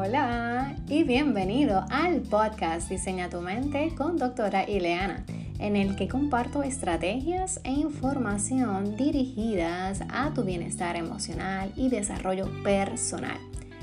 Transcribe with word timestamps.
Hola 0.00 0.76
y 0.86 1.02
bienvenido 1.02 1.84
al 1.90 2.20
podcast 2.20 2.88
Diseña 2.88 3.28
tu 3.28 3.40
mente 3.40 3.96
con 3.96 4.16
doctora 4.16 4.62
Ileana, 4.62 5.24
en 5.58 5.74
el 5.74 5.96
que 5.96 6.06
comparto 6.06 6.62
estrategias 6.62 7.60
e 7.64 7.72
información 7.72 8.96
dirigidas 8.96 10.02
a 10.08 10.32
tu 10.32 10.44
bienestar 10.44 10.94
emocional 10.94 11.72
y 11.74 11.88
desarrollo 11.88 12.46
personal. 12.62 13.38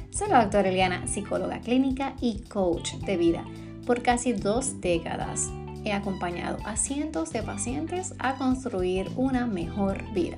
Soy 0.10 0.30
la 0.30 0.44
doctora 0.44 0.72
Ileana, 0.72 1.06
psicóloga 1.06 1.60
clínica 1.60 2.14
y 2.22 2.40
coach 2.44 2.94
de 2.94 3.18
vida. 3.18 3.44
Por 3.86 4.02
casi 4.02 4.32
dos 4.32 4.80
décadas 4.80 5.50
he 5.84 5.92
acompañado 5.92 6.60
a 6.64 6.78
cientos 6.78 7.34
de 7.34 7.44
pacientes 7.44 8.16
a 8.20 8.36
construir 8.36 9.12
una 9.18 9.48
mejor 9.48 10.02
vida 10.14 10.38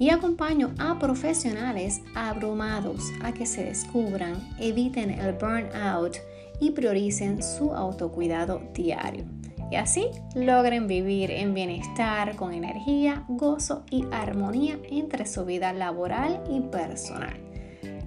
y 0.00 0.08
acompaño 0.08 0.72
a 0.78 0.98
profesionales 0.98 2.00
abrumados 2.14 3.12
a 3.22 3.32
que 3.32 3.44
se 3.44 3.62
descubran, 3.62 4.34
eviten 4.58 5.10
el 5.10 5.34
burnout 5.34 6.16
y 6.58 6.70
prioricen 6.70 7.42
su 7.42 7.74
autocuidado 7.74 8.62
diario. 8.74 9.24
Y 9.70 9.76
así 9.76 10.06
logren 10.34 10.88
vivir 10.88 11.30
en 11.30 11.54
bienestar, 11.54 12.34
con 12.34 12.54
energía, 12.54 13.24
gozo 13.28 13.84
y 13.90 14.04
armonía 14.10 14.78
entre 14.90 15.26
su 15.26 15.44
vida 15.44 15.72
laboral 15.74 16.42
y 16.50 16.60
personal 16.60 17.49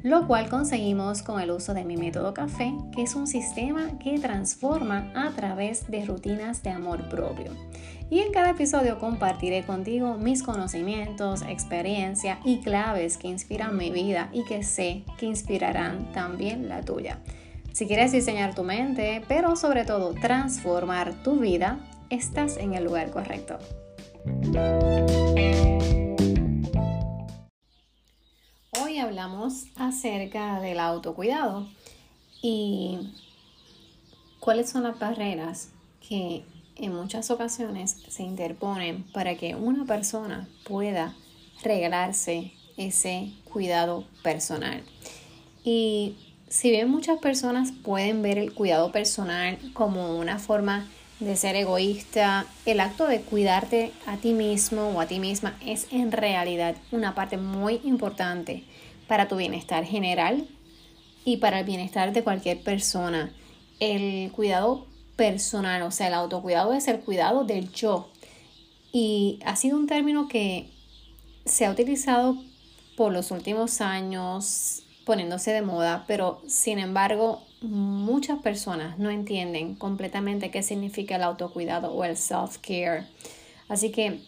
lo 0.04 0.28
cual 0.28 0.50
conseguimos 0.50 1.24
con 1.24 1.40
el 1.40 1.50
uso 1.50 1.74
de 1.74 1.86
mi 1.86 1.96
método 1.96 2.34
café, 2.34 2.74
que 2.94 3.04
es 3.04 3.16
un 3.16 3.26
sistema 3.26 3.98
que 4.00 4.20
transforma 4.20 5.12
a 5.16 5.32
través 5.32 5.90
de 5.90 6.06
rutinas 6.06 6.62
de 6.62 6.72
amor 6.72 7.08
propio. 7.08 7.52
Y 8.10 8.20
en 8.20 8.32
cada 8.34 8.52
episodio 8.52 9.00
compartiré 9.00 9.64
contigo 9.64 10.18
mis 10.18 10.44
conocimientos, 10.44 11.42
experiencia 11.42 12.40
y 12.44 12.60
claves 12.60 13.18
que 13.18 13.30
inspiran 13.30 13.78
mi 13.78 13.90
vida 13.92 14.30
y 14.34 14.44
que 14.44 14.62
sé 14.62 15.04
que 15.18 15.26
inspirarán 15.26 16.12
también 16.12 16.67
la 16.67 16.82
tuya. 16.82 17.20
Si 17.72 17.88
quieres 17.88 18.12
diseñar 18.12 18.54
tu 18.54 18.64
mente, 18.64 19.23
pero 19.28 19.56
sobre 19.56 19.86
todo 19.86 20.14
transformar 20.14 21.14
tu 21.23 21.40
vida, 21.40 21.80
estás 22.10 22.58
en 22.58 22.73
el 22.73 22.84
lugar 22.84 23.10
correcto. 23.10 23.58
Hablamos 28.99 29.66
acerca 29.75 30.59
del 30.59 30.80
autocuidado 30.80 31.67
y 32.41 32.99
cuáles 34.39 34.69
son 34.69 34.83
las 34.83 34.99
barreras 34.99 35.69
que 36.08 36.44
en 36.75 36.94
muchas 36.94 37.31
ocasiones 37.31 37.97
se 38.08 38.23
interponen 38.23 39.03
para 39.11 39.36
que 39.36 39.55
una 39.55 39.86
persona 39.86 40.47
pueda 40.66 41.16
regalarse 41.64 42.52
ese 42.77 43.31
cuidado 43.45 44.05
personal. 44.21 44.83
Y 45.64 46.16
si 46.47 46.69
bien 46.69 46.89
muchas 46.89 47.19
personas 47.19 47.71
pueden 47.71 48.21
ver 48.21 48.38
el 48.38 48.53
cuidado 48.53 48.91
personal 48.91 49.58
como 49.73 50.17
una 50.17 50.39
forma 50.39 50.88
de 51.24 51.36
ser 51.36 51.56
egoísta, 51.56 52.46
el 52.66 52.80
acto 52.80 53.08
de 53.08 53.22
cuidarte 53.22 53.92
a 54.06 54.18
ti 54.18 54.34
mismo 54.34 54.90
o 54.90 55.02
a 55.02 55.08
ti 55.08 55.20
misma 55.20 55.58
es 55.66 55.88
en 55.92 56.12
realidad 56.12 56.76
una 56.92 57.16
parte 57.16 57.38
muy 57.38 57.82
importante 57.84 58.64
para 59.08 59.28
tu 59.28 59.36
bienestar 59.36 59.86
general 59.86 60.48
y 61.26 61.38
para 61.38 61.60
el 61.60 61.66
bienestar 61.66 62.14
de 62.14 62.24
cualquier 62.24 62.62
persona. 62.62 63.34
El 63.80 64.32
cuidado 64.32 64.88
personal, 65.16 65.82
o 65.84 65.92
sea, 65.92 66.08
el 66.08 66.14
autocuidado 66.14 66.74
es 66.74 66.88
el 66.88 67.00
cuidado 67.00 67.44
del 67.44 67.72
yo. 67.72 68.10
Y 68.92 69.40
ha 69.46 69.56
sido 69.56 69.78
un 69.78 69.88
término 69.88 70.28
que 70.28 70.70
se 71.46 71.66
ha 71.66 71.72
utilizado 71.72 72.38
por 72.96 73.12
los 73.12 73.32
últimos 73.32 73.82
años 73.82 74.84
poniéndose 75.06 75.52
de 75.52 75.62
moda, 75.62 76.06
pero 76.08 76.42
sin 76.48 76.80
embargo 76.80 77.44
muchas 77.64 78.39
personas 78.39 79.00
no 79.00 79.09
entienden 79.09 79.75
completamente 79.75 80.52
qué 80.52 80.61
significa 80.61 81.15
el 81.15 81.23
autocuidado 81.23 81.92
o 81.93 82.04
el 82.04 82.15
self-care. 82.15 83.08
Así 83.70 83.92
que 83.92 84.20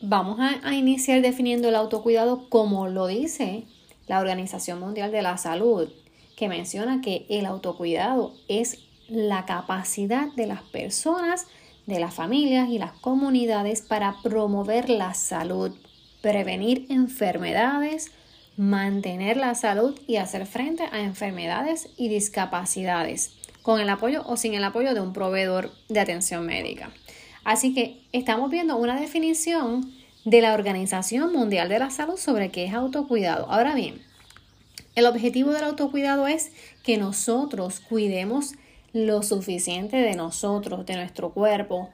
vamos 0.00 0.38
a, 0.40 0.74
iniciar 0.74 1.20
definiendo 1.20 1.68
el 1.68 1.76
autocuidado 1.76 2.48
como 2.48 2.88
lo 2.88 3.06
dice 3.06 3.64
la 4.06 4.20
Organización 4.20 4.80
Mundial 4.80 5.12
de 5.12 5.22
la 5.22 5.38
Salud, 5.38 5.88
que 6.36 6.48
menciona 6.48 7.00
que 7.00 7.26
el 7.28 7.46
autocuidado 7.46 8.34
es 8.48 8.78
la 9.08 9.46
capacidad 9.46 10.32
de 10.34 10.46
las 10.46 10.62
personas, 10.62 11.46
de 11.86 12.00
las 12.00 12.14
familias 12.14 12.68
y 12.68 12.78
las 12.78 12.92
comunidades 12.92 13.82
para 13.82 14.16
promover 14.22 14.88
la 14.88 15.14
salud, 15.14 15.74
prevenir 16.22 16.86
enfermedades, 16.88 18.10
mantener 18.56 19.36
la 19.36 19.54
salud 19.54 19.98
y 20.06 20.16
hacer 20.16 20.46
frente 20.46 20.84
a 20.92 21.00
enfermedades 21.00 21.88
y 21.96 22.08
discapacidades, 22.08 23.32
con 23.62 23.80
el 23.80 23.88
apoyo 23.88 24.22
o 24.26 24.36
sin 24.36 24.54
el 24.54 24.64
apoyo 24.64 24.94
de 24.94 25.00
un 25.00 25.12
proveedor 25.12 25.72
de 25.88 26.00
atención 26.00 26.46
médica. 26.46 26.90
Así 27.44 27.74
que 27.74 28.02
estamos 28.12 28.50
viendo 28.50 28.76
una 28.76 28.98
definición 29.00 29.92
de 30.24 30.40
la 30.40 30.54
Organización 30.54 31.32
Mundial 31.32 31.68
de 31.68 31.78
la 31.78 31.90
Salud 31.90 32.16
sobre 32.16 32.50
qué 32.50 32.64
es 32.64 32.74
autocuidado. 32.74 33.50
Ahora 33.50 33.74
bien, 33.74 34.00
el 34.94 35.06
objetivo 35.06 35.52
del 35.52 35.64
autocuidado 35.64 36.26
es 36.26 36.52
que 36.82 36.96
nosotros 36.96 37.80
cuidemos 37.80 38.52
lo 38.92 39.22
suficiente 39.22 39.96
de 39.96 40.14
nosotros, 40.14 40.86
de 40.86 40.94
nuestro 40.94 41.30
cuerpo 41.32 41.90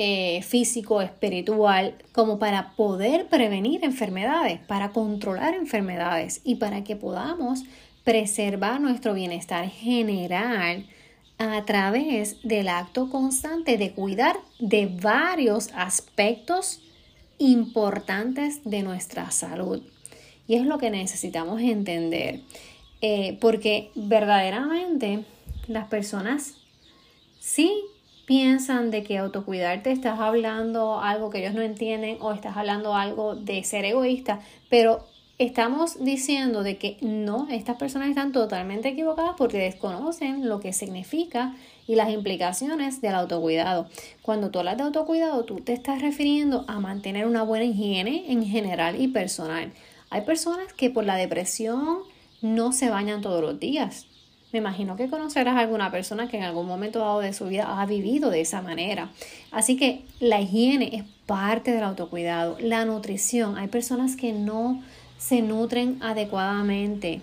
eh, 0.00 0.42
físico, 0.42 1.02
espiritual, 1.02 1.96
como 2.12 2.38
para 2.38 2.76
poder 2.76 3.26
prevenir 3.26 3.84
enfermedades, 3.84 4.60
para 4.60 4.90
controlar 4.90 5.54
enfermedades 5.54 6.40
y 6.44 6.54
para 6.54 6.84
que 6.84 6.94
podamos 6.94 7.64
preservar 8.04 8.80
nuestro 8.80 9.12
bienestar 9.12 9.68
general 9.68 10.86
a 11.38 11.64
través 11.64 12.36
del 12.44 12.68
acto 12.68 13.10
constante 13.10 13.76
de 13.76 13.90
cuidar 13.90 14.36
de 14.60 14.86
varios 14.86 15.70
aspectos 15.74 16.80
importantes 17.38 18.60
de 18.64 18.84
nuestra 18.84 19.32
salud. 19.32 19.82
Y 20.46 20.54
es 20.54 20.64
lo 20.64 20.78
que 20.78 20.90
necesitamos 20.90 21.60
entender, 21.60 22.42
eh, 23.00 23.36
porque 23.40 23.90
verdaderamente 23.96 25.24
las 25.66 25.88
personas 25.88 26.54
sí 27.40 27.82
piensan 28.28 28.90
de 28.90 29.04
que 29.04 29.16
autocuidarte 29.16 29.90
estás 29.90 30.20
hablando 30.20 31.00
algo 31.00 31.30
que 31.30 31.38
ellos 31.38 31.54
no 31.54 31.62
entienden 31.62 32.18
o 32.20 32.34
estás 32.34 32.58
hablando 32.58 32.94
algo 32.94 33.34
de 33.34 33.64
ser 33.64 33.86
egoísta, 33.86 34.40
pero 34.68 35.06
estamos 35.38 36.04
diciendo 36.04 36.62
de 36.62 36.76
que 36.76 36.98
no, 37.00 37.48
estas 37.50 37.78
personas 37.78 38.10
están 38.10 38.32
totalmente 38.32 38.90
equivocadas 38.90 39.32
porque 39.38 39.56
desconocen 39.56 40.46
lo 40.46 40.60
que 40.60 40.74
significa 40.74 41.56
y 41.86 41.94
las 41.94 42.10
implicaciones 42.10 43.00
del 43.00 43.14
autocuidado. 43.14 43.88
Cuando 44.20 44.50
tú 44.50 44.58
hablas 44.58 44.76
de 44.76 44.82
autocuidado, 44.82 45.46
tú 45.46 45.60
te 45.60 45.72
estás 45.72 46.02
refiriendo 46.02 46.66
a 46.68 46.80
mantener 46.80 47.24
una 47.24 47.44
buena 47.44 47.64
higiene 47.64 48.30
en 48.30 48.44
general 48.44 49.00
y 49.00 49.08
personal. 49.08 49.72
Hay 50.10 50.20
personas 50.26 50.74
que 50.74 50.90
por 50.90 51.06
la 51.06 51.16
depresión 51.16 52.00
no 52.42 52.72
se 52.72 52.90
bañan 52.90 53.22
todos 53.22 53.40
los 53.40 53.58
días. 53.58 54.06
Me 54.50 54.60
imagino 54.60 54.96
que 54.96 55.08
conocerás 55.08 55.56
a 55.56 55.60
alguna 55.60 55.90
persona 55.90 56.28
que 56.28 56.38
en 56.38 56.42
algún 56.42 56.66
momento 56.66 57.00
dado 57.00 57.20
de 57.20 57.34
su 57.34 57.46
vida 57.46 57.80
ha 57.80 57.84
vivido 57.84 58.30
de 58.30 58.40
esa 58.40 58.62
manera. 58.62 59.10
Así 59.50 59.76
que 59.76 60.04
la 60.20 60.40
higiene 60.40 60.90
es 60.92 61.04
parte 61.26 61.72
del 61.72 61.84
autocuidado. 61.84 62.56
La 62.58 62.86
nutrición, 62.86 63.58
hay 63.58 63.68
personas 63.68 64.16
que 64.16 64.32
no 64.32 64.82
se 65.18 65.42
nutren 65.42 66.02
adecuadamente. 66.02 67.20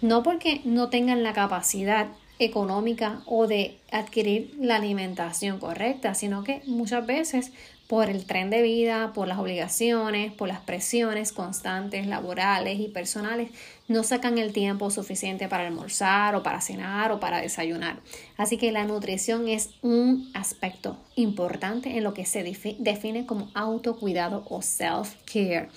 No 0.00 0.22
porque 0.22 0.62
no 0.64 0.88
tengan 0.88 1.22
la 1.22 1.34
capacidad 1.34 2.08
económica 2.38 3.22
o 3.26 3.46
de 3.46 3.78
adquirir 3.90 4.54
la 4.58 4.76
alimentación 4.76 5.58
correcta, 5.58 6.14
sino 6.14 6.42
que 6.42 6.62
muchas 6.66 7.06
veces 7.06 7.52
por 7.92 8.08
el 8.08 8.24
tren 8.24 8.48
de 8.48 8.62
vida, 8.62 9.12
por 9.12 9.28
las 9.28 9.38
obligaciones, 9.38 10.32
por 10.32 10.48
las 10.48 10.60
presiones 10.60 11.30
constantes 11.30 12.06
laborales 12.06 12.80
y 12.80 12.88
personales, 12.88 13.50
no 13.86 14.02
sacan 14.02 14.38
el 14.38 14.54
tiempo 14.54 14.90
suficiente 14.90 15.46
para 15.46 15.66
almorzar 15.66 16.34
o 16.34 16.42
para 16.42 16.62
cenar 16.62 17.12
o 17.12 17.20
para 17.20 17.42
desayunar. 17.42 18.00
Así 18.38 18.56
que 18.56 18.72
la 18.72 18.86
nutrición 18.86 19.46
es 19.46 19.74
un 19.82 20.30
aspecto 20.32 20.96
importante 21.16 21.98
en 21.98 22.02
lo 22.02 22.14
que 22.14 22.24
se 22.24 22.42
define 22.78 23.26
como 23.26 23.50
autocuidado 23.52 24.46
o 24.48 24.62
self-care. 24.62 25.68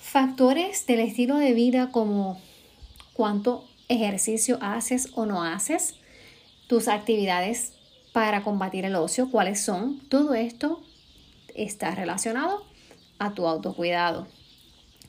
Factores 0.00 0.84
del 0.88 0.98
estilo 0.98 1.36
de 1.36 1.54
vida 1.54 1.92
como 1.92 2.40
cuánto 3.12 3.64
ejercicio 3.88 4.58
haces 4.60 5.10
o 5.14 5.26
no 5.26 5.44
haces, 5.44 5.94
tus 6.66 6.88
actividades 6.88 7.70
para 8.12 8.42
combatir 8.42 8.84
el 8.84 8.96
ocio, 8.96 9.30
cuáles 9.30 9.60
son, 9.60 10.00
todo 10.08 10.34
esto 10.34 10.82
está 11.56 11.94
relacionado 11.94 12.64
a 13.18 13.34
tu 13.34 13.46
autocuidado. 13.46 14.26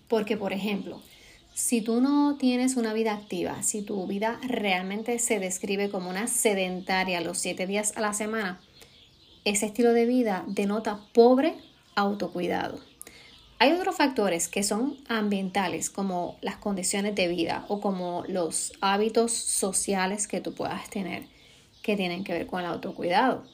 Porque, 0.07 0.37
por 0.37 0.53
ejemplo, 0.53 1.01
si 1.53 1.81
tú 1.81 2.01
no 2.01 2.37
tienes 2.37 2.75
una 2.77 2.93
vida 2.93 3.13
activa, 3.13 3.63
si 3.63 3.81
tu 3.81 4.05
vida 4.05 4.39
realmente 4.43 5.17
se 5.19 5.39
describe 5.39 5.89
como 5.89 6.09
una 6.09 6.27
sedentaria 6.27 7.19
los 7.21 7.39
siete 7.39 7.65
días 7.65 7.93
a 7.97 8.01
la 8.01 8.13
semana, 8.13 8.61
ese 9.43 9.65
estilo 9.65 9.93
de 9.93 10.05
vida 10.05 10.43
denota 10.47 10.99
pobre 11.13 11.55
autocuidado. 11.95 12.79
Hay 13.59 13.71
otros 13.71 13.95
factores 13.95 14.47
que 14.47 14.61
son 14.61 14.97
ambientales, 15.07 15.89
como 15.89 16.37
las 16.41 16.57
condiciones 16.57 17.15
de 17.15 17.27
vida 17.27 17.65
o 17.69 17.81
como 17.81 18.23
los 18.27 18.73
hábitos 18.81 19.31
sociales 19.31 20.27
que 20.27 20.41
tú 20.41 20.53
puedas 20.53 20.87
tener, 20.91 21.23
que 21.81 21.95
tienen 21.95 22.23
que 22.23 22.33
ver 22.33 22.45
con 22.45 22.59
el 22.59 22.67
autocuidado. 22.67 23.45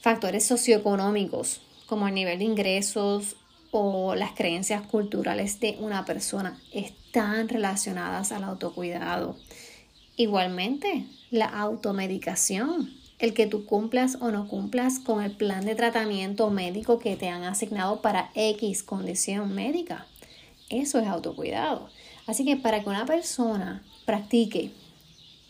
Factores 0.00 0.46
socioeconómicos, 0.46 1.60
como 1.88 2.06
el 2.06 2.14
nivel 2.14 2.38
de 2.38 2.44
ingresos 2.44 3.36
o 3.70 4.14
las 4.14 4.32
creencias 4.32 4.82
culturales 4.82 5.58
de 5.60 5.76
una 5.80 6.04
persona, 6.04 6.60
están 6.72 7.48
relacionadas 7.48 8.30
al 8.30 8.44
autocuidado. 8.44 9.36
Igualmente, 10.16 11.06
la 11.30 11.46
automedicación, 11.46 12.92
el 13.18 13.34
que 13.34 13.46
tú 13.46 13.64
cumplas 13.64 14.18
o 14.20 14.30
no 14.30 14.48
cumplas 14.48 14.98
con 14.98 15.22
el 15.22 15.32
plan 15.32 15.64
de 15.64 15.74
tratamiento 15.74 16.50
médico 16.50 16.98
que 16.98 17.16
te 17.16 17.28
han 17.28 17.44
asignado 17.44 18.02
para 18.02 18.30
X 18.34 18.82
condición 18.82 19.54
médica. 19.54 20.06
Eso 20.70 20.98
es 20.98 21.06
autocuidado. 21.06 21.88
Así 22.26 22.44
que 22.44 22.56
para 22.56 22.82
que 22.82 22.90
una 22.90 23.06
persona 23.06 23.82
practique 24.04 24.72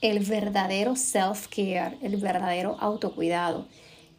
el 0.01 0.21
verdadero 0.21 0.93
self-care, 0.93 1.99
el 2.03 2.17
verdadero 2.17 2.77
autocuidado, 2.79 3.67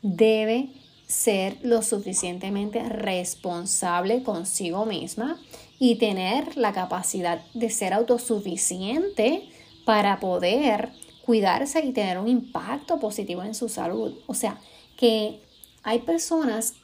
debe 0.02 0.70
ser 1.10 1.58
lo 1.64 1.82
suficientemente 1.82 2.84
responsable 2.84 4.22
consigo 4.22 4.86
misma 4.86 5.42
y 5.80 5.96
tener 5.96 6.56
la 6.56 6.72
capacidad 6.72 7.44
de 7.56 7.72
ser 7.72 7.94
autosuficiente 7.94 9.50
para 9.86 10.20
poder 10.20 10.92
cuidarse 11.26 11.84
y 11.84 11.94
tener 11.94 12.20
un 12.20 12.28
impacto 12.28 13.00
positivo 13.00 13.44
en 13.44 13.56
su 13.56 13.70
salud. 13.70 14.20
O 14.28 14.36
sea, 14.36 14.62
que 14.98 15.42
hay 15.82 16.00
personas 16.00 16.76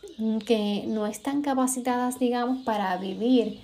que 0.46 0.86
no 0.88 1.06
están 1.06 1.44
capacitadas, 1.44 2.18
digamos, 2.18 2.64
para 2.66 2.98
vivir 2.98 3.62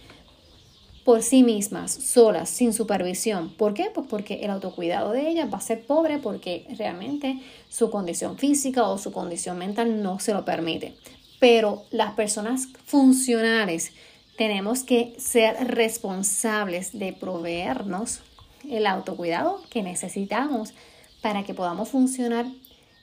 por 1.04 1.24
sí 1.24 1.44
mismas, 1.44 1.92
solas, 1.92 2.50
sin 2.50 2.74
supervisión. 2.74 3.54
¿Por 3.56 3.74
qué? 3.74 3.92
Pues 3.94 4.08
porque 4.08 4.44
el 4.44 4.52
autocuidado 4.52 5.12
de 5.12 5.30
ellas 5.30 5.52
va 5.52 5.58
a 5.58 5.62
ser 5.62 5.86
pobre 5.86 6.20
porque 6.20 6.68
realmente 6.78 7.40
su 7.70 7.90
condición 7.90 8.38
física 8.38 8.88
o 8.88 8.98
su 8.98 9.12
condición 9.12 9.58
mental 9.58 10.04
no 10.04 10.20
se 10.20 10.34
lo 10.34 10.46
permite. 10.46 10.96
Pero 11.40 11.84
las 11.90 12.14
personas 12.14 12.68
funcionales 12.86 13.92
tenemos 14.38 14.84
que 14.84 15.16
ser 15.18 15.56
responsables 15.68 16.98
de 16.98 17.14
proveernos 17.14 18.22
el 18.70 18.86
autocuidado 18.86 19.62
que 19.70 19.84
necesitamos 19.84 20.74
para 21.22 21.44
que 21.44 21.54
podamos 21.54 21.90
funcionar 21.90 22.46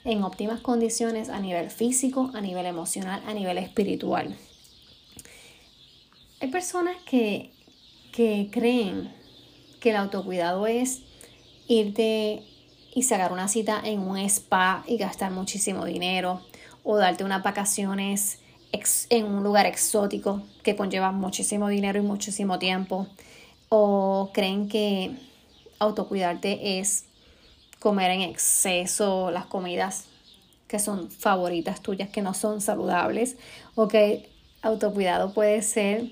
en 0.05 0.23
óptimas 0.23 0.61
condiciones 0.61 1.29
a 1.29 1.41
nivel 1.41 1.71
físico, 1.71 2.31
a 2.35 2.41
nivel 2.41 2.67
emocional, 2.67 3.23
a 3.27 3.35
nivel 3.35 3.59
espiritual. 3.59 4.37
Hay 6.41 6.49
personas 6.49 6.97
que, 7.05 7.53
que 8.13 8.49
creen 8.51 9.13
que 9.81 9.91
el 9.91 9.97
autocuidado 9.97 10.67
es 10.67 11.03
irte 11.67 12.43
y 12.95 13.03
sacar 13.03 13.33
una 13.33 13.49
cita 13.49 13.81
en 13.85 14.01
un 14.01 14.17
spa 14.19 14.85
y 14.87 14.97
gastar 14.97 15.31
muchísimo 15.31 15.85
dinero 15.85 16.41
o 16.83 16.97
darte 16.97 17.25
unas 17.25 17.43
vacaciones 17.43 18.41
en 19.11 19.25
un 19.25 19.43
lugar 19.43 19.67
exótico 19.67 20.43
que 20.63 20.77
conlleva 20.77 21.13
muchísimo 21.13 21.69
dinero 21.69 21.99
y 21.99 22.03
muchísimo 22.03 22.59
tiempo 22.59 23.07
o 23.69 24.31
creen 24.33 24.69
que 24.69 25.17
autocuidarte 25.79 26.79
es 26.79 27.05
comer 27.79 28.11
en 28.11 28.23
exceso 28.23 29.31
las 29.31 29.47
comidas 29.47 30.07
que 30.67 30.79
son 30.79 31.11
favoritas 31.11 31.81
tuyas, 31.81 32.11
que 32.11 32.21
no 32.21 32.35
son 32.35 32.61
saludables, 32.61 33.37
o 33.75 33.89
que 33.89 34.29
autocuidado 34.61 35.33
puede 35.33 35.63
ser 35.63 36.11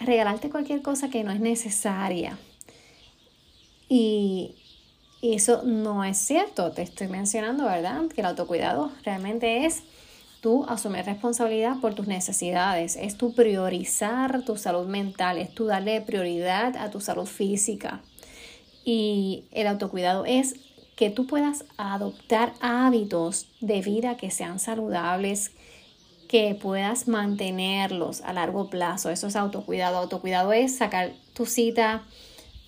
regalarte 0.00 0.50
cualquier 0.50 0.82
cosa 0.82 1.10
que 1.10 1.24
no 1.24 1.30
es 1.30 1.40
necesaria. 1.40 2.38
Y, 3.88 4.56
eso 5.22 5.62
no 5.64 6.02
es 6.02 6.16
cierto, 6.16 6.72
te 6.72 6.80
estoy 6.80 7.08
mencionando, 7.08 7.66
¿verdad? 7.66 8.06
Que 8.06 8.22
el 8.22 8.26
autocuidado 8.26 8.90
realmente 9.04 9.66
es 9.66 9.82
tú 10.40 10.64
asumir 10.66 11.04
responsabilidad 11.04 11.78
por 11.78 11.94
tus 11.94 12.06
necesidades, 12.06 12.96
es 12.96 13.18
tu 13.18 13.34
priorizar 13.34 14.42
tu 14.46 14.56
salud 14.56 14.86
mental, 14.86 15.36
es 15.36 15.54
tu 15.54 15.66
darle 15.66 16.00
prioridad 16.00 16.74
a 16.78 16.90
tu 16.90 17.00
salud 17.00 17.26
física. 17.26 18.00
Y 18.82 19.44
el 19.50 19.66
autocuidado 19.66 20.24
es 20.24 20.54
que 20.96 21.10
tú 21.10 21.26
puedas 21.26 21.64
adoptar 21.76 22.54
hábitos 22.60 23.46
de 23.60 23.82
vida 23.82 24.16
que 24.16 24.30
sean 24.30 24.58
saludables, 24.58 25.50
que 26.30 26.54
puedas 26.54 27.08
mantenerlos 27.08 28.20
a 28.20 28.32
largo 28.32 28.70
plazo. 28.70 29.10
Eso 29.10 29.26
es 29.26 29.34
autocuidado. 29.34 29.98
Autocuidado 29.98 30.52
es 30.52 30.76
sacar 30.76 31.10
tu 31.34 31.44
cita 31.44 32.04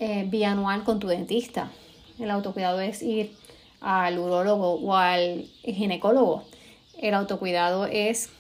eh, 0.01 0.27
bianual 0.29 0.83
con 0.83 0.99
tu 0.99 1.07
dentista. 1.07 1.71
El 2.19 2.33
autocuidado 2.33 2.81
es 2.81 3.03
ir 3.03 3.33
al 3.81 4.19
urólogo 4.19 4.73
o 4.73 4.97
al 4.97 5.49
ginecólogo. 5.63 6.43
El 6.99 7.15
autocuidado 7.15 7.87
es 7.87 8.31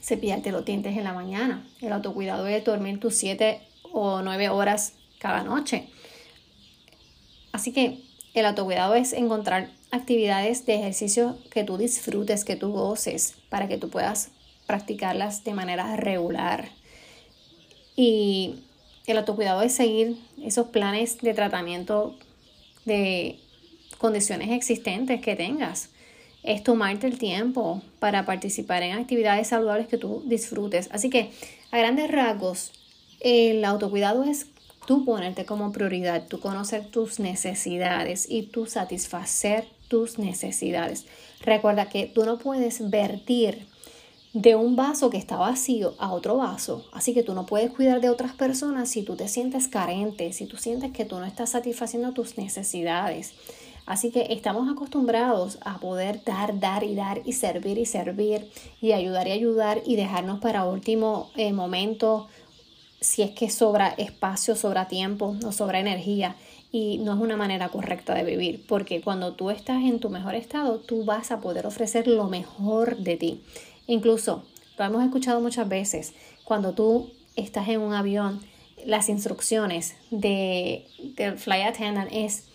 cepillarte 0.00 0.52
los 0.52 0.64
dientes 0.64 0.96
en 0.96 1.02
la 1.02 1.12
mañana. 1.12 1.66
El 1.80 1.92
autocuidado 1.92 2.46
es 2.46 2.64
dormir 2.64 3.00
tus 3.00 3.16
7 3.16 3.60
o 3.90 4.22
9 4.22 4.50
horas 4.50 4.92
cada 5.18 5.42
noche. 5.42 5.88
Así 7.50 7.72
que 7.72 7.98
el 8.34 8.46
autocuidado 8.46 8.94
es 8.94 9.14
encontrar 9.14 9.68
actividades 9.90 10.66
de 10.66 10.76
ejercicio 10.76 11.38
que 11.50 11.64
tú 11.64 11.78
disfrutes, 11.78 12.44
que 12.44 12.56
tú 12.56 12.72
goces, 12.72 13.34
para 13.48 13.68
que 13.68 13.78
tú 13.78 13.88
puedas 13.88 14.30
practicarlas 14.66 15.44
de 15.44 15.54
manera 15.54 15.96
regular. 15.96 16.68
Y 17.96 18.56
el 19.06 19.18
autocuidado 19.18 19.62
es 19.62 19.72
seguir 19.72 20.16
esos 20.42 20.68
planes 20.68 21.18
de 21.18 21.34
tratamiento 21.34 22.14
de 22.84 23.38
condiciones 23.98 24.50
existentes 24.50 25.20
que 25.20 25.36
tengas. 25.36 25.90
Es 26.42 26.62
tomarte 26.62 27.06
el 27.06 27.18
tiempo 27.18 27.82
para 27.98 28.24
participar 28.26 28.82
en 28.82 28.96
actividades 28.96 29.48
saludables 29.48 29.88
que 29.88 29.98
tú 29.98 30.22
disfrutes. 30.26 30.88
Así 30.92 31.10
que, 31.10 31.30
a 31.70 31.78
grandes 31.78 32.10
rasgos, 32.10 32.72
el 33.20 33.64
autocuidado 33.64 34.22
es 34.24 34.46
tú 34.86 35.04
ponerte 35.04 35.44
como 35.44 35.72
prioridad, 35.72 36.26
tú 36.28 36.40
conocer 36.40 36.86
tus 36.86 37.18
necesidades 37.18 38.26
y 38.28 38.44
tú 38.44 38.66
satisfacer 38.66 39.66
tus 39.88 40.18
necesidades. 40.18 41.06
Recuerda 41.40 41.88
que 41.88 42.06
tú 42.06 42.24
no 42.24 42.38
puedes 42.38 42.88
vertir 42.90 43.66
de 44.32 44.54
un 44.54 44.76
vaso 44.76 45.10
que 45.10 45.16
está 45.16 45.36
vacío 45.36 45.94
a 45.98 46.12
otro 46.12 46.36
vaso. 46.36 46.84
Así 46.92 47.14
que 47.14 47.22
tú 47.22 47.34
no 47.34 47.46
puedes 47.46 47.70
cuidar 47.70 48.00
de 48.00 48.10
otras 48.10 48.32
personas 48.32 48.90
si 48.90 49.02
tú 49.02 49.16
te 49.16 49.26
sientes 49.26 49.68
carente, 49.68 50.32
si 50.32 50.46
tú 50.46 50.56
sientes 50.56 50.92
que 50.92 51.04
tú 51.04 51.18
no 51.18 51.24
estás 51.24 51.50
satisfaciendo 51.50 52.12
tus 52.12 52.36
necesidades. 52.36 53.32
Así 53.86 54.10
que 54.10 54.26
estamos 54.30 54.70
acostumbrados 54.70 55.58
a 55.62 55.78
poder 55.78 56.22
dar, 56.22 56.60
dar 56.60 56.84
y 56.84 56.94
dar 56.94 57.22
y 57.24 57.32
servir 57.32 57.78
y 57.78 57.86
servir 57.86 58.50
y 58.82 58.92
ayudar 58.92 59.28
y 59.28 59.32
ayudar 59.32 59.80
y 59.86 59.96
dejarnos 59.96 60.40
para 60.40 60.66
último 60.66 61.30
eh, 61.36 61.54
momento 61.54 62.28
si 63.00 63.22
es 63.22 63.30
que 63.30 63.48
sobra 63.48 63.88
espacio, 63.96 64.56
sobra 64.56 64.88
tiempo 64.88 65.36
o 65.46 65.52
sobra 65.52 65.80
energía 65.80 66.36
y 66.70 66.98
no 66.98 67.14
es 67.14 67.20
una 67.20 67.36
manera 67.36 67.68
correcta 67.70 68.14
de 68.14 68.24
vivir, 68.24 68.64
porque 68.66 69.00
cuando 69.00 69.34
tú 69.34 69.50
estás 69.50 69.82
en 69.82 70.00
tu 70.00 70.10
mejor 70.10 70.34
estado, 70.34 70.80
tú 70.80 71.04
vas 71.04 71.30
a 71.30 71.40
poder 71.40 71.66
ofrecer 71.66 72.06
lo 72.06 72.28
mejor 72.28 72.98
de 72.98 73.16
ti. 73.16 73.42
Incluso, 73.86 74.44
lo 74.76 74.84
hemos 74.84 75.04
escuchado 75.04 75.40
muchas 75.40 75.68
veces, 75.68 76.14
cuando 76.44 76.72
tú 76.72 77.10
estás 77.36 77.68
en 77.68 77.80
un 77.80 77.94
avión, 77.94 78.40
las 78.84 79.08
instrucciones 79.08 79.96
de, 80.10 80.86
del 81.16 81.38
flight 81.38 81.66
attendant 81.66 82.10
es, 82.12 82.48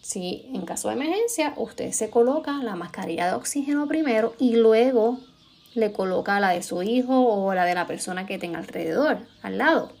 si 0.00 0.48
en 0.54 0.64
caso 0.64 0.88
de 0.88 0.94
emergencia, 0.94 1.52
usted 1.56 1.90
se 1.92 2.10
coloca 2.10 2.62
la 2.62 2.76
mascarilla 2.76 3.26
de 3.26 3.34
oxígeno 3.34 3.88
primero 3.88 4.34
y 4.38 4.56
luego 4.56 5.18
le 5.74 5.92
coloca 5.92 6.40
la 6.40 6.50
de 6.50 6.62
su 6.62 6.82
hijo 6.82 7.26
o 7.26 7.52
la 7.54 7.64
de 7.64 7.74
la 7.74 7.86
persona 7.86 8.24
que 8.24 8.38
tenga 8.38 8.58
alrededor, 8.58 9.26
al 9.42 9.58
lado. 9.58 9.92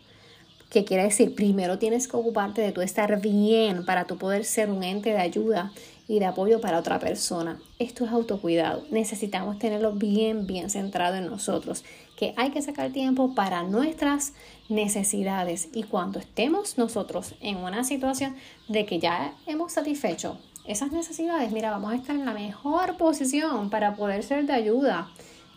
¿Qué 0.70 0.84
quiere 0.84 1.04
decir? 1.04 1.34
Primero 1.34 1.78
tienes 1.78 2.08
que 2.08 2.16
ocuparte 2.16 2.60
de 2.60 2.72
tu 2.72 2.80
estar 2.80 3.20
bien 3.20 3.84
para 3.84 4.04
tu 4.04 4.18
poder 4.18 4.44
ser 4.44 4.68
un 4.68 4.82
ente 4.82 5.10
de 5.10 5.20
ayuda 5.20 5.72
y 6.08 6.18
de 6.18 6.26
apoyo 6.26 6.60
para 6.60 6.78
otra 6.78 6.98
persona. 6.98 7.60
Esto 7.78 8.04
es 8.04 8.10
autocuidado. 8.10 8.84
Necesitamos 8.90 9.58
tenerlo 9.58 9.92
bien, 9.92 10.46
bien 10.46 10.68
centrado 10.68 11.16
en 11.16 11.26
nosotros. 11.26 11.84
Que 12.16 12.34
hay 12.36 12.50
que 12.50 12.62
sacar 12.62 12.90
tiempo 12.90 13.34
para 13.34 13.62
nuestras 13.62 14.32
necesidades. 14.68 15.68
Y 15.72 15.84
cuando 15.84 16.18
estemos 16.18 16.78
nosotros 16.78 17.34
en 17.40 17.58
una 17.58 17.84
situación 17.84 18.34
de 18.68 18.86
que 18.86 18.98
ya 18.98 19.34
hemos 19.46 19.72
satisfecho 19.72 20.38
esas 20.64 20.90
necesidades, 20.90 21.52
mira, 21.52 21.70
vamos 21.70 21.92
a 21.92 21.96
estar 21.96 22.16
en 22.16 22.24
la 22.24 22.34
mejor 22.34 22.96
posición 22.96 23.70
para 23.70 23.94
poder 23.94 24.24
ser 24.24 24.46
de 24.46 24.52
ayuda 24.52 25.08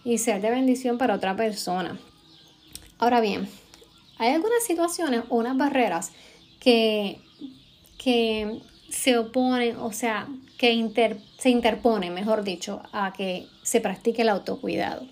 y 0.04 0.20
ser 0.20 0.40
de 0.42 0.52
bendición 0.52 1.00
para 1.00 1.16
otra 1.16 1.36
persona. 1.36 2.00
Ahora 3.00 3.22
bien, 3.22 3.48
hay 4.20 4.34
algunas 4.34 4.64
situaciones 4.64 5.24
o 5.30 5.38
unas 5.38 5.58
barreras 5.58 6.12
que, 6.60 7.20
que 7.98 8.60
se 8.90 9.18
oponen, 9.18 9.78
o 9.78 9.92
sea, 9.94 10.28
que 10.58 11.18
se 11.38 11.50
interponen, 11.50 12.14
mejor 12.14 12.44
dicho, 12.44 12.82
a 12.92 13.14
que 13.14 13.48
se 13.64 13.80
practique 13.80 14.24
el 14.24 14.30
autocuidado. 14.30 15.08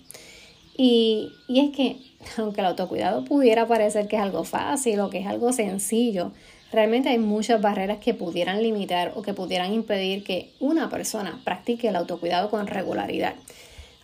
Y, 0.76 1.32
y 1.48 1.60
es 1.60 1.74
que, 1.74 1.96
aunque 2.36 2.60
el 2.60 2.66
autocuidado 2.66 3.24
pudiera 3.24 3.66
parecer 3.66 4.08
que 4.08 4.16
es 4.16 4.22
algo 4.22 4.44
fácil 4.44 5.00
o 5.00 5.10
que 5.10 5.20
es 5.20 5.26
algo 5.26 5.52
sencillo, 5.52 6.32
realmente 6.70 7.08
hay 7.08 7.18
muchas 7.18 7.62
barreras 7.62 7.98
que 7.98 8.12
pudieran 8.12 8.62
limitar 8.62 9.12
o 9.16 9.22
que 9.22 9.32
pudieran 9.32 9.72
impedir 9.72 10.22
que 10.22 10.52
una 10.60 10.90
persona 10.90 11.40
practique 11.44 11.88
el 11.88 11.96
autocuidado 11.96 12.50
con 12.50 12.66
regularidad. 12.66 13.34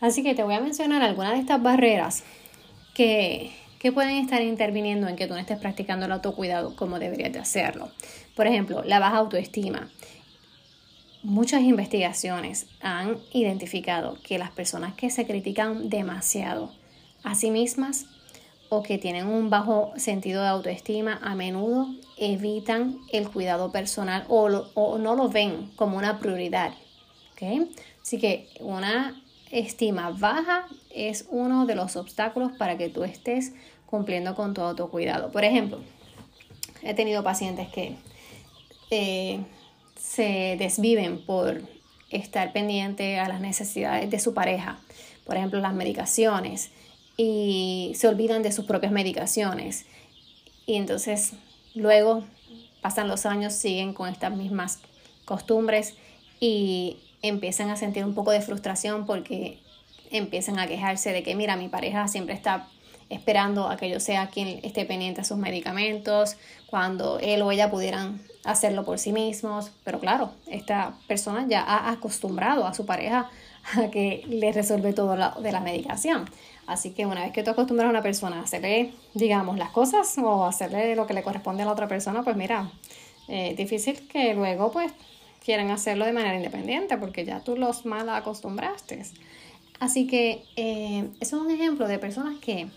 Así 0.00 0.22
que 0.22 0.34
te 0.34 0.42
voy 0.42 0.54
a 0.54 0.60
mencionar 0.60 1.02
algunas 1.02 1.34
de 1.34 1.40
estas 1.40 1.62
barreras 1.62 2.24
que, 2.94 3.52
que 3.84 3.92
pueden 3.92 4.16
estar 4.16 4.40
interviniendo 4.40 5.08
en 5.08 5.14
que 5.14 5.26
tú 5.26 5.34
no 5.34 5.38
estés 5.38 5.58
practicando 5.58 6.06
el 6.06 6.12
autocuidado 6.12 6.74
como 6.74 6.98
deberías 6.98 7.34
de 7.34 7.38
hacerlo. 7.38 7.90
Por 8.34 8.46
ejemplo, 8.46 8.82
la 8.82 8.98
baja 8.98 9.18
autoestima. 9.18 9.90
Muchas 11.22 11.60
investigaciones 11.60 12.66
han 12.80 13.18
identificado 13.34 14.16
que 14.22 14.38
las 14.38 14.50
personas 14.52 14.94
que 14.94 15.10
se 15.10 15.26
critican 15.26 15.90
demasiado 15.90 16.72
a 17.24 17.34
sí 17.34 17.50
mismas 17.50 18.06
o 18.70 18.82
que 18.82 18.96
tienen 18.96 19.26
un 19.26 19.50
bajo 19.50 19.92
sentido 19.96 20.40
de 20.40 20.48
autoestima 20.48 21.20
a 21.22 21.34
menudo 21.34 21.88
evitan 22.16 23.00
el 23.12 23.28
cuidado 23.28 23.70
personal 23.70 24.24
o, 24.28 24.48
no 24.96 25.14
lo 25.14 25.28
ven 25.28 25.70
como 25.76 25.98
una 25.98 26.20
prioridad. 26.20 26.72
Así 28.00 28.16
que 28.16 28.48
una 28.60 29.20
estima 29.50 30.10
baja 30.10 30.66
es 30.90 31.26
uno 31.28 31.66
de 31.66 31.74
los 31.74 31.96
obstáculos 31.96 32.52
para 32.58 32.78
que 32.78 32.88
tú 32.88 33.04
estés 33.04 33.52
cumpliendo 33.94 34.34
con 34.34 34.54
tu 34.54 34.60
autocuidado. 34.60 35.30
Por 35.30 35.44
ejemplo, 35.44 35.78
he 36.82 36.94
tenido 36.94 37.22
pacientes 37.22 37.68
que 37.68 37.94
eh, 38.90 39.38
se 39.96 40.56
desviven 40.58 41.24
por 41.24 41.62
estar 42.10 42.52
pendiente 42.52 43.20
a 43.20 43.28
las 43.28 43.40
necesidades 43.40 44.10
de 44.10 44.18
su 44.18 44.34
pareja, 44.34 44.80
por 45.24 45.36
ejemplo, 45.36 45.60
las 45.60 45.74
medicaciones, 45.74 46.72
y 47.16 47.92
se 47.94 48.08
olvidan 48.08 48.42
de 48.42 48.50
sus 48.50 48.64
propias 48.64 48.90
medicaciones. 48.90 49.86
Y 50.66 50.74
entonces 50.74 51.34
luego 51.76 52.24
pasan 52.82 53.06
los 53.06 53.26
años, 53.26 53.52
siguen 53.52 53.94
con 53.94 54.08
estas 54.08 54.36
mismas 54.36 54.80
costumbres 55.24 55.94
y 56.40 56.96
empiezan 57.22 57.70
a 57.70 57.76
sentir 57.76 58.04
un 58.04 58.16
poco 58.16 58.32
de 58.32 58.40
frustración 58.40 59.06
porque 59.06 59.60
empiezan 60.10 60.58
a 60.58 60.66
quejarse 60.66 61.12
de 61.12 61.22
que, 61.22 61.36
mira, 61.36 61.54
mi 61.54 61.68
pareja 61.68 62.08
siempre 62.08 62.34
está 62.34 62.66
esperando 63.14 63.68
a 63.68 63.76
que 63.76 63.88
yo 63.88 64.00
sea 64.00 64.28
quien 64.28 64.60
esté 64.62 64.84
pendiente 64.84 65.20
a 65.20 65.24
sus 65.24 65.36
medicamentos, 65.36 66.36
cuando 66.66 67.18
él 67.20 67.42
o 67.42 67.50
ella 67.50 67.70
pudieran 67.70 68.20
hacerlo 68.44 68.84
por 68.84 68.98
sí 68.98 69.12
mismos. 69.12 69.70
Pero 69.84 70.00
claro, 70.00 70.32
esta 70.46 70.94
persona 71.06 71.46
ya 71.48 71.62
ha 71.62 71.90
acostumbrado 71.90 72.66
a 72.66 72.74
su 72.74 72.86
pareja 72.86 73.30
a 73.76 73.90
que 73.90 74.24
le 74.28 74.52
resuelve 74.52 74.92
todo 74.92 75.16
lo 75.16 75.30
de 75.40 75.52
la 75.52 75.60
medicación. 75.60 76.28
Así 76.66 76.90
que 76.90 77.06
una 77.06 77.22
vez 77.22 77.32
que 77.32 77.42
tú 77.42 77.50
acostumbras 77.50 77.86
a 77.86 77.90
una 77.90 78.02
persona 78.02 78.38
a 78.38 78.42
hacerle, 78.42 78.92
digamos, 79.12 79.58
las 79.58 79.70
cosas 79.70 80.16
o 80.18 80.44
hacerle 80.44 80.96
lo 80.96 81.06
que 81.06 81.14
le 81.14 81.22
corresponde 81.22 81.62
a 81.62 81.66
la 81.66 81.72
otra 81.72 81.88
persona, 81.88 82.22
pues 82.22 82.36
mira, 82.36 82.70
es 83.28 83.52
eh, 83.52 83.54
difícil 83.56 84.06
que 84.08 84.34
luego 84.34 84.70
pues 84.70 84.92
quieran 85.44 85.70
hacerlo 85.70 86.06
de 86.06 86.12
manera 86.12 86.36
independiente 86.36 86.96
porque 86.96 87.24
ya 87.24 87.40
tú 87.40 87.56
los 87.56 87.84
mal 87.84 88.08
acostumbraste. 88.08 89.02
Así 89.80 90.06
que 90.06 90.42
eh, 90.56 91.08
eso 91.20 91.36
es 91.36 91.42
un 91.42 91.50
ejemplo 91.50 91.86
de 91.86 91.98
personas 91.98 92.38
que 92.38 92.68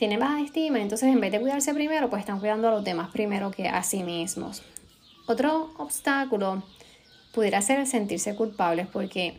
tienen 0.00 0.18
baja 0.18 0.40
estima, 0.40 0.80
entonces 0.80 1.10
en 1.10 1.20
vez 1.20 1.30
de 1.30 1.38
cuidarse 1.38 1.74
primero, 1.74 2.08
pues 2.08 2.20
están 2.20 2.40
cuidando 2.40 2.68
a 2.68 2.70
los 2.70 2.82
demás 2.82 3.10
primero 3.10 3.50
que 3.50 3.68
a 3.68 3.82
sí 3.82 4.02
mismos. 4.02 4.62
Otro 5.26 5.74
obstáculo 5.76 6.62
pudiera 7.34 7.60
ser 7.60 7.80
el 7.80 7.86
sentirse 7.86 8.34
culpables 8.34 8.86
porque 8.86 9.38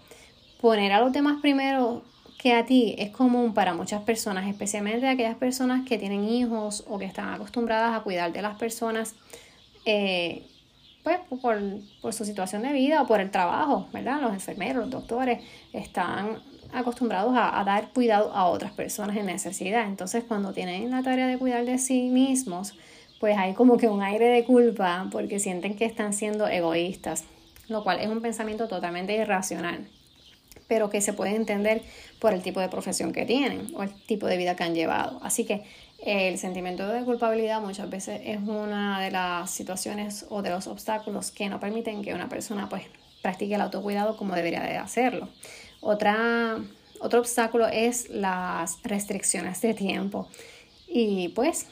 poner 0.62 0.92
a 0.92 1.02
los 1.02 1.12
demás 1.12 1.42
primero 1.42 2.04
que 2.38 2.54
a 2.54 2.64
ti 2.64 2.94
es 3.00 3.10
común 3.10 3.56
para 3.56 3.74
muchas 3.74 4.04
personas, 4.04 4.48
especialmente 4.48 5.08
aquellas 5.08 5.36
personas 5.36 5.84
que 5.84 5.98
tienen 5.98 6.26
hijos 6.26 6.86
o 6.88 7.00
que 7.00 7.06
están 7.06 7.34
acostumbradas 7.34 8.00
a 8.00 8.04
cuidar 8.04 8.32
de 8.32 8.44
las 8.44 8.56
personas, 8.60 9.16
eh, 9.86 10.46
pues 11.02 11.18
por, 11.42 11.60
por, 12.04 12.14
su 12.14 12.24
situación 12.24 12.62
de 12.62 12.72
vida 12.72 13.02
o 13.02 13.08
por 13.08 13.20
el 13.20 13.32
trabajo, 13.32 13.88
¿verdad? 13.92 14.22
Los 14.22 14.34
enfermeros, 14.34 14.84
los 14.84 14.92
doctores 14.92 15.44
están 15.74 16.40
acostumbrados 16.74 17.34
a, 17.36 17.64
dar 17.64 17.90
cuidado 17.94 18.34
a 18.34 18.46
otras 18.46 18.72
personas 18.72 19.18
en 19.18 19.26
necesidad. 19.26 19.88
Entonces, 19.88 20.24
cuando 20.28 20.54
tienen 20.54 20.90
la 20.92 21.04
tarea 21.04 21.28
de 21.28 21.38
cuidar 21.38 21.66
de 21.66 21.78
sí 21.78 22.10
mismos, 22.10 22.76
pues 23.20 23.38
hay 23.38 23.54
como 23.54 23.78
que 23.78 23.88
un 23.88 24.02
aire 24.02 24.26
de 24.26 24.44
culpa 24.46 25.08
porque 25.12 25.40
sienten 25.40 25.76
que 25.76 25.86
están 25.86 26.14
siendo 26.14 26.48
egoístas, 26.48 27.26
lo 27.68 27.84
cual 27.84 28.00
es 28.00 28.08
un 28.08 28.22
pensamiento 28.22 28.68
totalmente 28.68 29.16
irracional 29.16 29.88
pero 30.72 30.90
que 30.90 31.02
se 31.02 31.12
puede 31.12 31.36
entender 31.36 31.82
por 32.22 32.34
el 32.34 32.42
tipo 32.42 32.62
de 32.62 32.70
profesión 32.70 33.12
que 33.12 33.26
tienen 33.26 33.74
o 33.76 33.84
el 33.84 33.92
tipo 34.06 34.26
de 34.26 34.38
vida 34.38 34.56
que 34.56 34.64
han 34.64 34.74
llevado. 34.74 35.20
Así 35.22 35.44
que 35.44 35.66
el 36.02 36.38
sentimiento 36.38 36.88
de 36.88 37.04
culpabilidad 37.04 37.60
muchas 37.60 37.90
veces 37.90 38.22
es 38.24 38.40
una 38.40 39.02
de 39.02 39.12
las 39.12 39.52
situaciones 39.52 40.26
o 40.30 40.42
de 40.42 40.50
los 40.50 40.68
obstáculos 40.68 41.30
que 41.32 41.50
no 41.50 41.60
permiten 41.60 42.02
que 42.02 42.14
una 42.14 42.30
persona 42.30 42.70
pues 42.70 42.84
practique 43.22 43.56
el 43.56 43.60
autocuidado 43.60 44.16
como 44.16 44.34
debería 44.34 44.62
de 44.62 44.78
hacerlo. 44.78 45.28
Otra, 45.82 46.60
otro 47.00 47.20
obstáculo 47.20 47.68
es 47.68 48.10
las 48.10 48.82
restricciones 48.84 49.62
de 49.62 49.74
tiempo. 49.74 50.28
Y 50.88 51.30
pues 51.30 51.68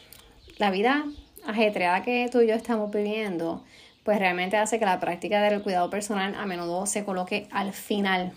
la 0.57 0.71
vida 0.71 1.05
ajetreada 1.45 2.03
que 2.03 2.27
tú 2.31 2.41
y 2.41 2.47
yo 2.47 2.55
estamos 2.55 2.91
viviendo, 2.91 3.63
pues 4.03 4.19
realmente 4.19 4.57
hace 4.57 4.79
que 4.79 4.85
la 4.85 4.99
práctica 4.99 5.41
del 5.41 5.61
cuidado 5.61 5.89
personal 5.89 6.35
a 6.35 6.45
menudo 6.45 6.85
se 6.85 7.05
coloque 7.05 7.47
al 7.51 7.73
final 7.73 8.33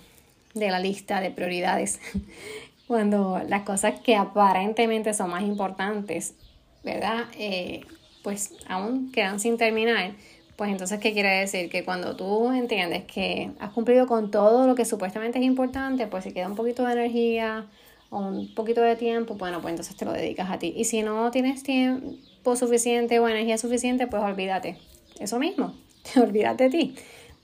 de 0.55 0.71
la 0.71 0.79
lista 0.79 1.21
de 1.21 1.31
prioridades. 1.31 2.01
Cuando 2.87 3.41
las 3.49 3.63
cosas 3.63 4.01
que 4.01 4.17
aparentemente 4.17 5.15
son 5.15 5.31
más 5.31 5.43
importantes, 5.43 6.35
¿verdad? 6.85 7.25
Eh, 7.39 7.87
pues 8.23 8.53
aún 8.69 9.11
quedan 9.13 9.41
sin 9.41 9.57
terminar. 9.57 10.13
Pues 10.57 10.71
entonces, 10.71 11.01
¿qué 11.01 11.13
quiere 11.13 11.31
decir? 11.41 11.71
Que 11.71 11.85
cuando 11.85 12.15
tú 12.17 12.53
entiendes 12.53 13.05
que 13.05 13.51
has 13.59 13.71
cumplido 13.71 14.07
con 14.07 14.31
todo 14.31 14.67
lo 14.67 14.75
que 14.75 14.85
supuestamente 14.85 15.39
es 15.39 15.45
importante, 15.45 16.07
pues 16.07 16.25
si 16.25 16.33
queda 16.33 16.47
un 16.47 16.57
poquito 16.57 16.85
de 16.85 16.93
energía 16.93 17.67
o 18.11 18.19
un 18.19 18.55
poquito 18.55 18.83
de 18.83 18.97
tiempo, 18.97 19.35
bueno, 19.35 19.61
pues 19.61 19.73
entonces 19.73 19.97
te 19.97 20.05
lo 20.05 20.13
dedicas 20.13 20.51
a 20.51 20.59
ti. 20.59 20.75
Y 20.77 20.85
si 20.85 21.03
no 21.03 21.31
tienes 21.31 21.63
tiempo 21.63 22.57
suficiente 22.57 23.19
o 23.19 23.29
energía 23.29 23.59
suficiente, 23.59 24.07
pues 24.07 24.23
olvídate. 24.23 24.79
Eso 25.19 25.39
mismo, 25.39 25.75
olvídate 26.17 26.65
de 26.65 26.71
ti 26.71 26.95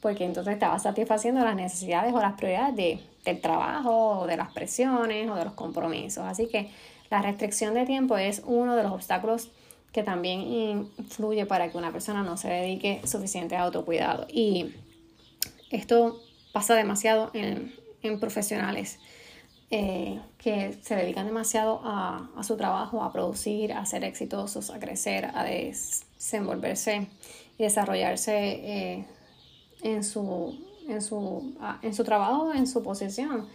porque 0.00 0.24
entonces 0.24 0.54
estaba 0.54 0.78
satisfaciendo 0.78 1.44
las 1.44 1.56
necesidades 1.56 2.14
o 2.14 2.20
las 2.20 2.34
prioridades 2.34 2.76
de, 2.76 3.00
del 3.24 3.40
trabajo, 3.40 4.20
o 4.20 4.26
de 4.26 4.36
las 4.36 4.52
presiones 4.52 5.28
o 5.28 5.34
de 5.34 5.44
los 5.44 5.54
compromisos. 5.54 6.24
Así 6.24 6.46
que 6.46 6.70
la 7.10 7.22
restricción 7.22 7.74
de 7.74 7.84
tiempo 7.84 8.16
es 8.16 8.42
uno 8.46 8.76
de 8.76 8.82
los 8.82 8.92
obstáculos 8.92 9.50
que 9.92 10.02
también 10.02 10.40
influye 10.98 11.46
para 11.46 11.70
que 11.70 11.78
una 11.78 11.92
persona 11.92 12.22
no 12.22 12.36
se 12.36 12.48
dedique 12.48 13.00
suficiente 13.04 13.56
a 13.56 13.62
autocuidado. 13.62 14.26
Y 14.28 14.74
esto 15.70 16.20
pasa 16.52 16.74
demasiado 16.74 17.30
en, 17.34 17.74
en 18.02 18.20
profesionales 18.20 18.98
eh, 19.70 20.20
que 20.38 20.78
se 20.82 20.96
dedican 20.96 21.26
demasiado 21.26 21.80
a, 21.84 22.30
a, 22.36 22.42
su 22.42 22.56
trabajo, 22.56 23.02
a 23.02 23.12
producir, 23.12 23.72
a 23.72 23.84
ser 23.84 24.04
exitosos, 24.04 24.70
a 24.70 24.78
crecer, 24.78 25.26
a 25.34 25.44
desenvolverse 25.44 27.06
y 27.58 27.62
desarrollarse 27.64 28.34
eh, 28.34 29.04
en 29.82 30.04
su, 30.04 30.58
en 30.88 31.02
su, 31.02 31.54
en 31.82 31.94
su 31.94 32.04
trabajo, 32.04 32.54
en 32.54 32.66
su 32.66 32.82
posición. 32.82 33.46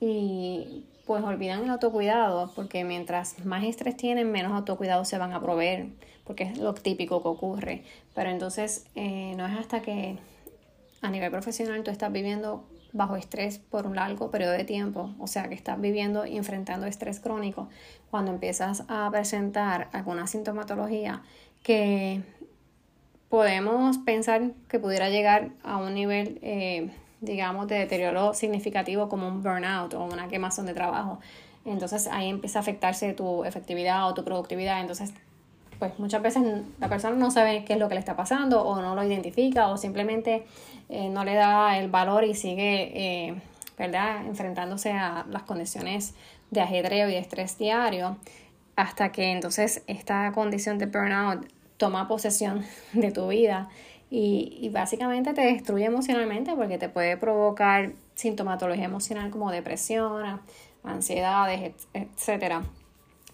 Y 0.00 0.84
pues 1.08 1.24
olvidan 1.24 1.64
el 1.64 1.70
autocuidado, 1.70 2.52
porque 2.54 2.84
mientras 2.84 3.42
más 3.46 3.64
estrés 3.64 3.96
tienen, 3.96 4.30
menos 4.30 4.52
autocuidado 4.52 5.06
se 5.06 5.16
van 5.16 5.32
a 5.32 5.40
proveer, 5.40 5.86
porque 6.24 6.44
es 6.44 6.58
lo 6.58 6.74
típico 6.74 7.22
que 7.22 7.28
ocurre. 7.28 7.82
Pero 8.14 8.28
entonces 8.28 8.84
eh, 8.94 9.32
no 9.34 9.46
es 9.46 9.58
hasta 9.58 9.80
que 9.80 10.18
a 11.00 11.08
nivel 11.08 11.30
profesional 11.30 11.82
tú 11.82 11.90
estás 11.90 12.12
viviendo 12.12 12.62
bajo 12.92 13.16
estrés 13.16 13.58
por 13.58 13.86
un 13.86 13.96
largo 13.96 14.30
periodo 14.30 14.52
de 14.52 14.64
tiempo, 14.64 15.14
o 15.18 15.26
sea 15.26 15.48
que 15.48 15.54
estás 15.54 15.80
viviendo 15.80 16.26
y 16.26 16.36
enfrentando 16.36 16.86
estrés 16.86 17.20
crónico, 17.20 17.70
cuando 18.10 18.30
empiezas 18.30 18.84
a 18.88 19.08
presentar 19.10 19.88
alguna 19.92 20.26
sintomatología 20.26 21.22
que 21.62 22.20
podemos 23.30 23.96
pensar 23.96 24.52
que 24.68 24.78
pudiera 24.78 25.08
llegar 25.08 25.52
a 25.62 25.78
un 25.78 25.94
nivel, 25.94 26.38
eh, 26.42 26.90
digamos, 27.20 27.68
de 27.68 27.78
deterioro 27.78 28.34
significativo 28.34 29.08
como 29.08 29.28
un 29.28 29.42
burnout 29.42 29.94
o 29.94 30.04
una 30.04 30.28
quemazón 30.28 30.66
de 30.66 30.74
trabajo. 30.74 31.18
Entonces 31.64 32.06
ahí 32.06 32.28
empieza 32.28 32.58
a 32.58 32.62
afectarse 32.62 33.12
tu 33.12 33.44
efectividad 33.44 34.08
o 34.08 34.14
tu 34.14 34.24
productividad. 34.24 34.80
Entonces, 34.80 35.12
pues 35.78 35.98
muchas 35.98 36.22
veces 36.22 36.42
la 36.80 36.88
persona 36.88 37.16
no 37.16 37.30
sabe 37.30 37.64
qué 37.64 37.74
es 37.74 37.78
lo 37.78 37.88
que 37.88 37.94
le 37.94 38.00
está 38.00 38.16
pasando 38.16 38.62
o 38.62 38.80
no 38.80 38.94
lo 38.94 39.04
identifica 39.04 39.68
o 39.68 39.76
simplemente 39.76 40.46
eh, 40.88 41.08
no 41.08 41.24
le 41.24 41.34
da 41.34 41.78
el 41.78 41.88
valor 41.88 42.24
y 42.24 42.34
sigue, 42.34 42.90
eh, 42.94 43.40
¿verdad?, 43.76 44.26
enfrentándose 44.26 44.92
a 44.92 45.26
las 45.28 45.42
condiciones 45.42 46.14
de 46.50 46.60
ajedreo 46.60 47.08
y 47.08 47.12
de 47.12 47.18
estrés 47.18 47.58
diario 47.58 48.16
hasta 48.74 49.10
que 49.10 49.32
entonces 49.32 49.82
esta 49.86 50.30
condición 50.32 50.78
de 50.78 50.86
burnout 50.86 51.46
toma 51.76 52.08
posesión 52.08 52.64
de 52.92 53.10
tu 53.10 53.28
vida 53.28 53.68
y, 54.10 54.58
y, 54.60 54.68
básicamente 54.70 55.34
te 55.34 55.42
destruye 55.42 55.84
emocionalmente 55.84 56.54
porque 56.56 56.78
te 56.78 56.88
puede 56.88 57.16
provocar 57.16 57.92
sintomatología 58.14 58.84
emocional 58.84 59.30
como 59.30 59.50
depresión, 59.50 60.40
ansiedades, 60.82 61.74
etcétera 61.92 62.62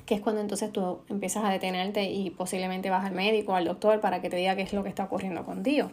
que 0.06 0.14
es 0.14 0.20
cuando 0.20 0.40
entonces 0.40 0.70
tú 0.72 1.00
empiezas 1.08 1.44
a 1.44 1.50
detenerte 1.50 2.04
y 2.04 2.30
posiblemente 2.30 2.90
vas 2.90 3.04
al 3.04 3.14
médico 3.14 3.54
al 3.54 3.64
doctor 3.64 4.00
para 4.00 4.20
que 4.20 4.28
te 4.28 4.36
diga 4.36 4.54
qué 4.56 4.62
es 4.62 4.72
lo 4.72 4.82
que 4.82 4.88
está 4.88 5.04
ocurriendo 5.04 5.44
contigo. 5.44 5.90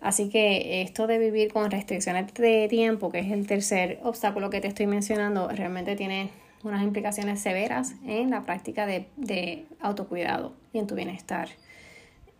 Así 0.00 0.28
que 0.30 0.82
esto 0.82 1.06
de 1.06 1.18
vivir 1.18 1.52
con 1.52 1.70
restricciones 1.70 2.32
de 2.34 2.66
tiempo, 2.68 3.10
que 3.10 3.20
es 3.20 3.30
el 3.30 3.46
tercer 3.46 4.00
obstáculo 4.02 4.50
que 4.50 4.60
te 4.60 4.68
estoy 4.68 4.86
mencionando, 4.86 5.48
realmente 5.48 5.94
tiene 5.96 6.30
unas 6.64 6.82
implicaciones 6.82 7.40
severas 7.40 7.94
en 8.06 8.30
la 8.30 8.42
práctica 8.42 8.86
de, 8.86 9.06
de 9.16 9.66
autocuidado 9.80 10.54
y 10.72 10.78
en 10.78 10.86
tu 10.86 10.94
bienestar. 10.94 11.48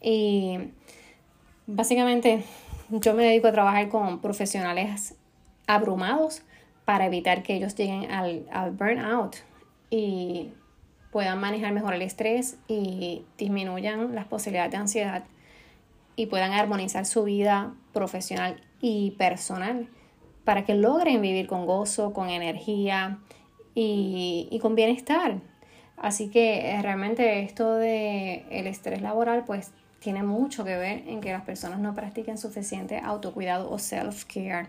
Y 0.00 0.58
básicamente 1.66 2.44
yo 2.90 3.14
me 3.14 3.24
dedico 3.24 3.48
a 3.48 3.52
trabajar 3.52 3.88
con 3.88 4.20
profesionales 4.20 5.14
abrumados 5.66 6.42
para 6.84 7.06
evitar 7.06 7.42
que 7.42 7.54
ellos 7.54 7.74
lleguen 7.74 8.10
al, 8.10 8.46
al 8.52 8.72
burnout 8.72 9.36
y 9.90 10.50
puedan 11.10 11.40
manejar 11.40 11.72
mejor 11.72 11.94
el 11.94 12.02
estrés 12.02 12.58
y 12.68 13.24
disminuyan 13.38 14.14
las 14.14 14.26
posibilidades 14.26 14.72
de 14.72 14.78
ansiedad 14.78 15.24
y 16.16 16.26
puedan 16.26 16.52
armonizar 16.52 17.06
su 17.06 17.24
vida 17.24 17.74
profesional 17.92 18.60
y 18.80 19.12
personal 19.12 19.88
para 20.44 20.64
que 20.64 20.74
logren 20.74 21.20
vivir 21.20 21.46
con 21.46 21.66
gozo, 21.66 22.12
con 22.12 22.30
energía 22.30 23.18
y, 23.74 24.58
con 24.60 24.74
bienestar. 24.74 25.36
Así 25.96 26.30
que 26.30 26.70
eh, 26.70 26.82
realmente 26.82 27.42
esto 27.42 27.76
de 27.76 28.44
el 28.50 28.66
estrés 28.66 29.02
laboral 29.02 29.44
pues 29.44 29.72
tiene 30.02 30.22
mucho 30.22 30.64
que 30.64 30.76
ver 30.76 31.04
en 31.06 31.20
que 31.20 31.32
las 31.32 31.42
personas 31.42 31.78
no 31.78 31.94
practiquen 31.94 32.36
suficiente 32.36 32.98
autocuidado 32.98 33.70
o 33.70 33.78
self-care. 33.78 34.66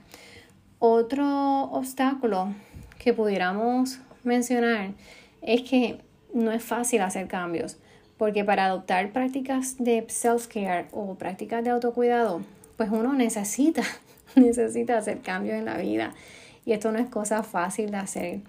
Otro 0.77 1.63
obstáculo 1.71 2.53
que 2.99 3.13
pudiéramos 3.13 3.99
mencionar 4.23 4.91
es 5.41 5.61
que 5.63 5.99
no 6.33 6.51
es 6.51 6.63
fácil 6.63 7.01
hacer 7.01 7.27
cambios, 7.27 7.77
porque 8.17 8.45
para 8.45 8.65
adoptar 8.65 9.11
prácticas 9.11 9.77
de 9.79 10.05
self-care 10.07 10.87
o 10.91 11.15
prácticas 11.15 11.63
de 11.63 11.71
autocuidado, 11.71 12.41
pues 12.77 12.89
uno 12.91 13.13
necesita, 13.13 13.83
necesita 14.35 14.97
hacer 14.97 15.21
cambios 15.21 15.57
en 15.57 15.65
la 15.65 15.77
vida. 15.77 16.13
Y 16.63 16.73
esto 16.73 16.91
no 16.91 16.99
es 16.99 17.09
cosa 17.09 17.41
fácil 17.41 17.89
de 17.89 17.97
hacer. 17.97 18.39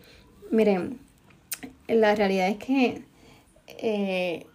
Miren, 0.51 0.99
la 1.89 2.15
realidad 2.15 2.49
es 2.49 2.59
que 2.59 3.03
eh, 3.69 4.47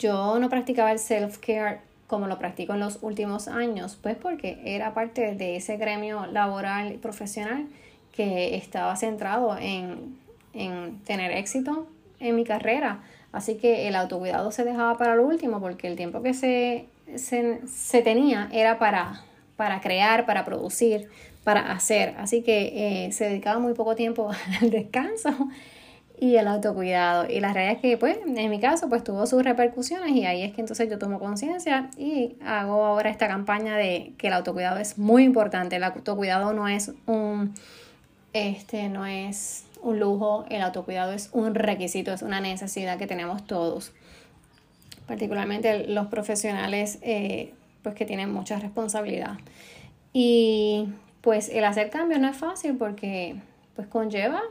yo 0.00 0.38
no 0.40 0.48
practicaba 0.48 0.90
el 0.90 0.98
self-care 0.98 1.80
como 2.06 2.26
lo 2.26 2.38
practico 2.38 2.74
en 2.74 2.80
los 2.80 2.98
últimos 3.02 3.46
años, 3.46 3.96
pues 4.02 4.16
porque 4.16 4.60
era 4.64 4.94
parte 4.94 5.36
de 5.36 5.56
ese 5.56 5.76
gremio 5.76 6.26
laboral 6.26 6.92
y 6.92 6.96
profesional 6.96 7.68
que 8.12 8.56
estaba 8.56 8.96
centrado 8.96 9.56
en, 9.56 10.18
en 10.52 10.98
tener 11.04 11.30
éxito 11.30 11.86
en 12.18 12.34
mi 12.34 12.44
carrera. 12.44 13.00
Así 13.30 13.56
que 13.56 13.86
el 13.86 13.94
autocuidado 13.94 14.50
se 14.50 14.64
dejaba 14.64 14.98
para 14.98 15.14
lo 15.14 15.24
último 15.24 15.60
porque 15.60 15.86
el 15.86 15.96
tiempo 15.96 16.20
que 16.20 16.34
se, 16.34 16.86
se, 17.16 18.02
tenía 18.02 18.48
era 18.52 18.78
para, 18.78 19.22
para 19.56 19.80
crear, 19.80 20.26
para 20.26 20.44
producir, 20.44 21.08
para 21.44 21.70
hacer. 21.70 22.16
Así 22.18 22.42
que 22.42 23.06
eh, 23.06 23.12
se 23.12 23.26
dedicaba 23.26 23.60
muy 23.60 23.74
poco 23.74 23.94
tiempo 23.94 24.32
al 24.60 24.70
descanso 24.70 25.30
y 26.20 26.36
el 26.36 26.46
autocuidado. 26.48 27.26
Y 27.28 27.40
la 27.40 27.54
realidad 27.54 27.76
es 27.76 27.80
que, 27.80 27.96
pues, 27.96 28.18
en 28.24 28.50
mi 28.50 28.60
caso, 28.60 28.90
pues 28.90 29.02
tuvo 29.02 29.26
sus 29.26 29.42
repercusiones 29.42 30.12
y 30.12 30.26
ahí 30.26 30.42
es 30.42 30.52
que 30.52 30.60
entonces 30.60 30.88
yo 30.90 30.98
tomo 30.98 31.18
conciencia 31.18 31.88
y 31.96 32.36
hago 32.44 32.84
ahora 32.84 33.08
esta 33.08 33.26
campaña 33.26 33.76
de 33.76 34.12
que 34.18 34.26
el 34.26 34.34
autocuidado 34.34 34.78
es 34.78 34.98
muy 34.98 35.24
importante. 35.24 35.76
El 35.76 35.84
autocuidado 35.84 36.52
no 36.52 36.68
es 36.68 36.92
un, 37.06 37.54
este, 38.34 38.90
no 38.90 39.06
es 39.06 39.64
un 39.82 39.98
lujo, 39.98 40.44
el 40.50 40.60
autocuidado 40.60 41.12
es 41.12 41.30
un 41.32 41.54
requisito, 41.54 42.12
es 42.12 42.20
una 42.20 42.42
necesidad 42.42 42.98
que 42.98 43.06
tenemos 43.06 43.46
todos, 43.46 43.92
particularmente 45.06 45.86
los 45.86 46.08
profesionales 46.08 46.98
eh, 47.00 47.54
pues 47.82 47.94
que 47.94 48.04
tienen 48.04 48.30
mucha 48.30 48.58
responsabilidad. 48.58 49.38
Y 50.12 50.90
pues 51.22 51.48
el 51.48 51.64
hacer 51.64 51.88
cambios 51.88 52.20
no 52.20 52.28
es 52.28 52.36
fácil 52.36 52.76
porque 52.76 53.36
pues 53.74 53.88
conlleva 53.88 54.42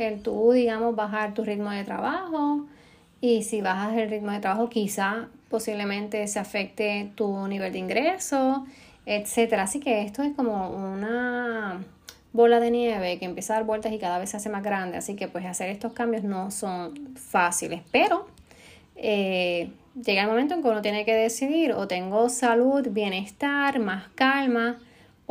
el 0.00 0.22
tú, 0.22 0.52
digamos, 0.52 0.96
bajar 0.96 1.34
tu 1.34 1.44
ritmo 1.44 1.70
de 1.70 1.84
trabajo 1.84 2.66
y 3.20 3.42
si 3.42 3.60
bajas 3.60 3.96
el 3.96 4.10
ritmo 4.10 4.32
de 4.32 4.40
trabajo 4.40 4.68
quizá 4.68 5.28
posiblemente 5.48 6.26
se 6.26 6.38
afecte 6.38 7.10
tu 7.14 7.46
nivel 7.48 7.72
de 7.72 7.78
ingreso, 7.78 8.66
etcétera. 9.06 9.64
Así 9.64 9.80
que 9.80 10.02
esto 10.02 10.22
es 10.22 10.34
como 10.34 10.70
una 10.70 11.82
bola 12.32 12.60
de 12.60 12.70
nieve 12.70 13.18
que 13.18 13.24
empieza 13.24 13.54
a 13.54 13.56
dar 13.56 13.66
vueltas 13.66 13.92
y 13.92 13.98
cada 13.98 14.18
vez 14.18 14.30
se 14.30 14.36
hace 14.36 14.48
más 14.48 14.62
grande. 14.62 14.96
Así 14.96 15.16
que 15.16 15.28
pues 15.28 15.44
hacer 15.44 15.68
estos 15.68 15.92
cambios 15.92 16.22
no 16.22 16.50
son 16.50 17.14
fáciles. 17.16 17.82
Pero 17.90 18.26
eh, 18.96 19.70
llega 20.02 20.22
el 20.22 20.28
momento 20.28 20.54
en 20.54 20.62
que 20.62 20.68
uno 20.68 20.82
tiene 20.82 21.04
que 21.04 21.14
decidir 21.14 21.72
o 21.72 21.88
tengo 21.88 22.28
salud, 22.28 22.88
bienestar, 22.90 23.80
más 23.80 24.08
calma 24.14 24.78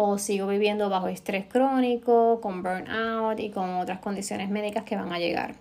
o 0.01 0.17
sigo 0.17 0.47
viviendo 0.47 0.89
bajo 0.89 1.09
estrés 1.09 1.43
crónico, 1.45 2.39
con 2.39 2.63
burnout 2.63 3.38
y 3.38 3.49
con 3.49 3.69
otras 3.71 3.99
condiciones 3.99 4.49
médicas 4.49 4.85
que 4.85 4.95
van 4.95 5.12
a 5.12 5.19
llegar. 5.19 5.55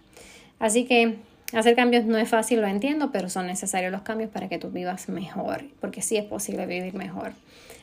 Así 0.61 0.85
que 0.85 1.17
hacer 1.53 1.75
cambios 1.75 2.05
no 2.05 2.17
es 2.19 2.29
fácil, 2.29 2.61
lo 2.61 2.69
entiendo, 2.69 3.11
pero 3.11 3.29
son 3.29 3.49
necesarios 3.49 3.91
los 3.91 4.03
cambios 4.03 4.31
para 4.31 4.49
que 4.49 4.59
tú 4.59 4.71
vivas 4.71 5.09
mejor, 5.09 5.65
porque 5.81 6.03
sí 6.03 6.17
es 6.17 6.25
posible 6.25 6.67
vivir 6.67 6.95
mejor. 6.95 7.33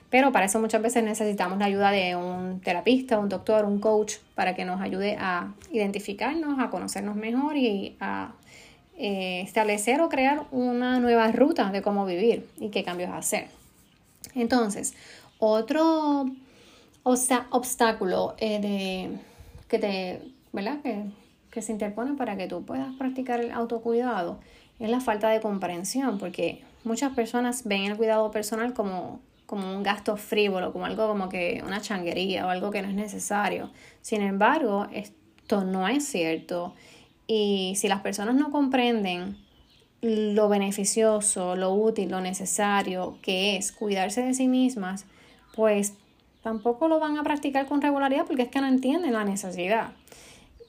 Pero 0.10 0.32
para 0.32 0.46
eso 0.46 0.62
muchas 0.62 0.82
veces 0.82 1.04
necesitamos 1.04 1.60
la 1.60 1.66
ayuda 1.66 1.92
de 1.92 2.16
un 2.16 2.62
terapista, 2.62 3.20
un 3.20 3.28
doctor, 3.28 3.66
un 3.66 3.82
coach, 3.82 4.14
para 4.34 4.56
que 4.56 4.64
nos 4.64 4.80
ayude 4.80 5.18
a 5.20 5.52
identificarnos, 5.74 6.58
a 6.60 6.70
conocernos 6.70 7.18
mejor 7.18 7.58
y 7.58 7.98
a 8.00 8.32
eh, 8.98 9.42
establecer 9.42 10.00
o 10.00 10.08
crear 10.08 10.46
una 10.52 11.02
nueva 11.02 11.30
ruta 11.34 11.70
de 11.72 11.82
cómo 11.82 12.06
vivir 12.06 12.48
y 12.62 12.70
qué 12.70 12.86
cambios 12.86 13.12
hacer. 13.12 13.48
Entonces, 14.36 14.94
otro 15.38 16.32
obstáculo 17.06 18.36
eh, 18.38 18.60
de, 18.60 19.18
que, 19.70 19.80
te, 19.80 20.22
¿verdad? 20.52 20.82
Que, 20.82 21.06
que 21.52 21.62
se 21.62 21.72
interpone 21.72 22.16
para 22.16 22.36
que 22.36 22.48
tú 22.48 22.66
puedas 22.66 22.94
practicar 22.96 23.40
el 23.40 23.52
autocuidado 23.52 24.40
es 24.80 24.90
la 24.90 25.00
falta 25.00 25.30
de 25.30 25.40
comprensión, 25.40 26.18
porque 26.18 26.62
muchas 26.84 27.14
personas 27.14 27.64
ven 27.64 27.86
el 27.86 27.96
cuidado 27.96 28.30
personal 28.32 28.74
como 28.74 29.22
como 29.46 29.72
un 29.76 29.84
gasto 29.84 30.18
frívolo, 30.18 30.74
como 30.74 30.86
algo 30.86 31.08
como 31.08 31.30
que 31.30 31.62
una 31.66 31.82
changuería 31.82 32.46
o 32.46 32.50
algo 32.50 32.72
que 32.72 32.82
no 32.82 32.90
es 32.90 32.96
necesario. 32.96 33.70
Sin 34.02 34.22
embargo, 34.22 34.88
esto 34.92 35.64
no 35.64 35.88
es 35.88 36.06
cierto. 36.06 36.74
Y 37.28 37.74
si 37.76 37.88
las 37.88 38.02
personas 38.02 38.36
no 38.36 38.52
comprenden 38.52 39.38
lo 40.02 40.50
beneficioso, 40.50 41.56
lo 41.56 41.74
útil, 41.74 42.10
lo 42.10 42.22
necesario 42.22 43.18
que 43.22 43.58
es 43.58 43.72
cuidarse 43.72 44.24
de 44.24 44.34
sí 44.34 44.48
mismas, 44.48 45.06
pues 45.56 45.94
tampoco 46.46 46.88
lo 46.88 47.00
van 47.00 47.18
a 47.18 47.24
practicar 47.24 47.66
con 47.66 47.82
regularidad 47.82 48.28
porque 48.28 48.44
es 48.44 48.50
que 48.50 48.62
no 48.62 48.68
entienden 48.68 49.14
la 49.14 49.24
necesidad. 49.24 49.94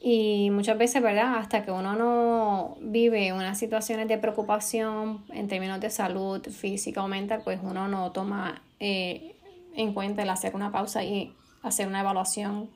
Y 0.01 0.49
muchas 0.51 0.79
veces, 0.79 1.03
¿verdad? 1.03 1.37
Hasta 1.37 1.67
que 1.67 1.71
uno 1.71 1.95
no 1.95 2.79
vive 2.81 3.35
unas 3.35 3.59
situaciones 3.59 4.09
de 4.09 4.17
preocupación 4.17 5.23
en 5.29 5.49
términos 5.49 5.79
de 5.81 5.91
salud 5.91 6.41
física 6.49 7.05
o 7.05 7.09
mental, 7.09 7.43
pues 7.45 7.61
uno 7.63 7.89
no 7.89 8.11
toma 8.13 8.63
eh, 8.81 9.37
en 9.75 9.93
cuenta 9.93 10.23
el 10.23 10.31
hacer 10.31 10.57
una 10.57 10.73
pausa 10.73 11.05
y 11.05 11.35
hacer 11.63 11.87
una 11.87 12.01
evaluación 12.01 12.71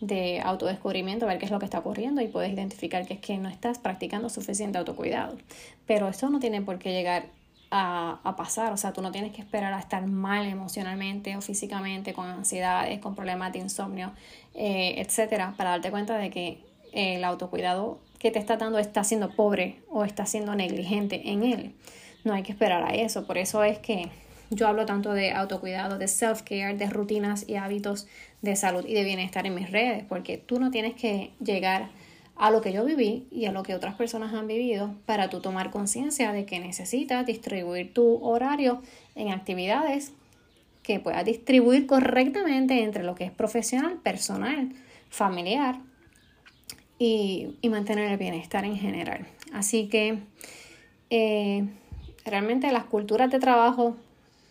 de 0.00 0.40
autodescubrimiento, 0.40 1.26
ver 1.26 1.38
qué 1.38 1.44
es 1.44 1.52
lo 1.52 1.60
que 1.60 1.66
está 1.66 1.78
ocurriendo 1.78 2.22
y 2.22 2.26
puedes 2.26 2.52
identificar 2.52 3.06
que 3.06 3.14
es 3.14 3.20
que 3.20 3.38
no 3.38 3.48
estás 3.50 3.78
practicando 3.78 4.28
suficiente 4.28 4.78
autocuidado. 4.78 5.38
Pero 5.86 6.08
esto 6.08 6.28
no 6.28 6.40
tiene 6.40 6.60
por 6.60 6.80
qué 6.80 6.90
llegar 6.90 7.26
a, 7.74 8.34
pasar, 8.36 8.72
o 8.72 8.76
sea, 8.76 8.92
tú 8.92 9.00
no 9.00 9.10
tienes 9.10 9.32
que 9.32 9.40
esperar 9.40 9.72
a 9.72 9.78
estar 9.78 10.06
mal 10.06 10.46
emocionalmente 10.46 11.34
o 11.36 11.40
físicamente, 11.40 12.12
con 12.12 12.26
ansiedades, 12.26 12.98
con 13.00 13.14
problemas 13.14 13.52
de 13.54 13.60
insomnio, 13.60 14.12
eh, 14.54 14.96
etcétera, 14.98 15.54
para 15.56 15.70
darte 15.70 15.90
cuenta 15.90 16.18
de 16.18 16.28
que 16.28 16.58
el 16.92 17.24
autocuidado 17.24 17.98
que 18.18 18.30
te 18.30 18.38
está 18.38 18.58
dando 18.58 18.78
está 18.78 19.04
siendo 19.04 19.30
pobre 19.30 19.80
o 19.88 20.04
está 20.04 20.26
siendo 20.26 20.54
negligente 20.54 21.30
en 21.30 21.44
él. 21.44 21.74
No 22.24 22.34
hay 22.34 22.42
que 22.42 22.52
esperar 22.52 22.84
a 22.84 22.94
eso, 22.94 23.26
por 23.26 23.38
eso 23.38 23.64
es 23.64 23.78
que 23.78 24.10
yo 24.50 24.68
hablo 24.68 24.84
tanto 24.84 25.14
de 25.14 25.32
autocuidado, 25.32 25.96
de 25.96 26.08
self-care, 26.08 26.76
de 26.76 26.90
rutinas 26.90 27.48
y 27.48 27.56
hábitos 27.56 28.06
de 28.42 28.54
salud 28.54 28.84
y 28.86 28.92
de 28.92 29.04
bienestar 29.04 29.46
en 29.46 29.54
mis 29.54 29.70
redes, 29.70 30.04
porque 30.06 30.36
tú 30.36 30.60
no 30.60 30.70
tienes 30.70 30.94
que 30.94 31.30
llegar 31.42 31.88
a 32.36 32.50
lo 32.50 32.60
que 32.60 32.72
yo 32.72 32.84
viví 32.84 33.26
y 33.30 33.46
a 33.46 33.52
lo 33.52 33.62
que 33.62 33.74
otras 33.74 33.94
personas 33.94 34.32
han 34.34 34.46
vivido 34.46 34.94
para 35.06 35.28
tú 35.28 35.40
tomar 35.40 35.70
conciencia 35.70 36.32
de 36.32 36.44
que 36.44 36.58
necesitas 36.58 37.26
distribuir 37.26 37.92
tu 37.92 38.22
horario 38.24 38.82
en 39.14 39.30
actividades 39.30 40.12
que 40.82 40.98
puedas 40.98 41.24
distribuir 41.24 41.86
correctamente 41.86 42.82
entre 42.82 43.04
lo 43.04 43.14
que 43.14 43.24
es 43.24 43.30
profesional, 43.30 43.98
personal, 44.02 44.72
familiar 45.08 45.78
y, 46.98 47.56
mantener 47.68 48.10
el 48.10 48.18
bienestar 48.18 48.64
en 48.64 48.76
general. 48.76 49.26
Así 49.52 49.88
que 49.88 50.18
eh, 51.10 51.68
realmente 52.24 52.70
las 52.72 52.84
culturas 52.84 53.30
de 53.30 53.38
trabajo 53.38 53.96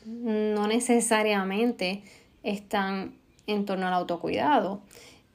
no 0.05 0.67
necesariamente 0.67 2.03
están 2.43 3.13
en 3.47 3.65
torno 3.65 3.87
al 3.87 3.93
autocuidado. 3.93 4.81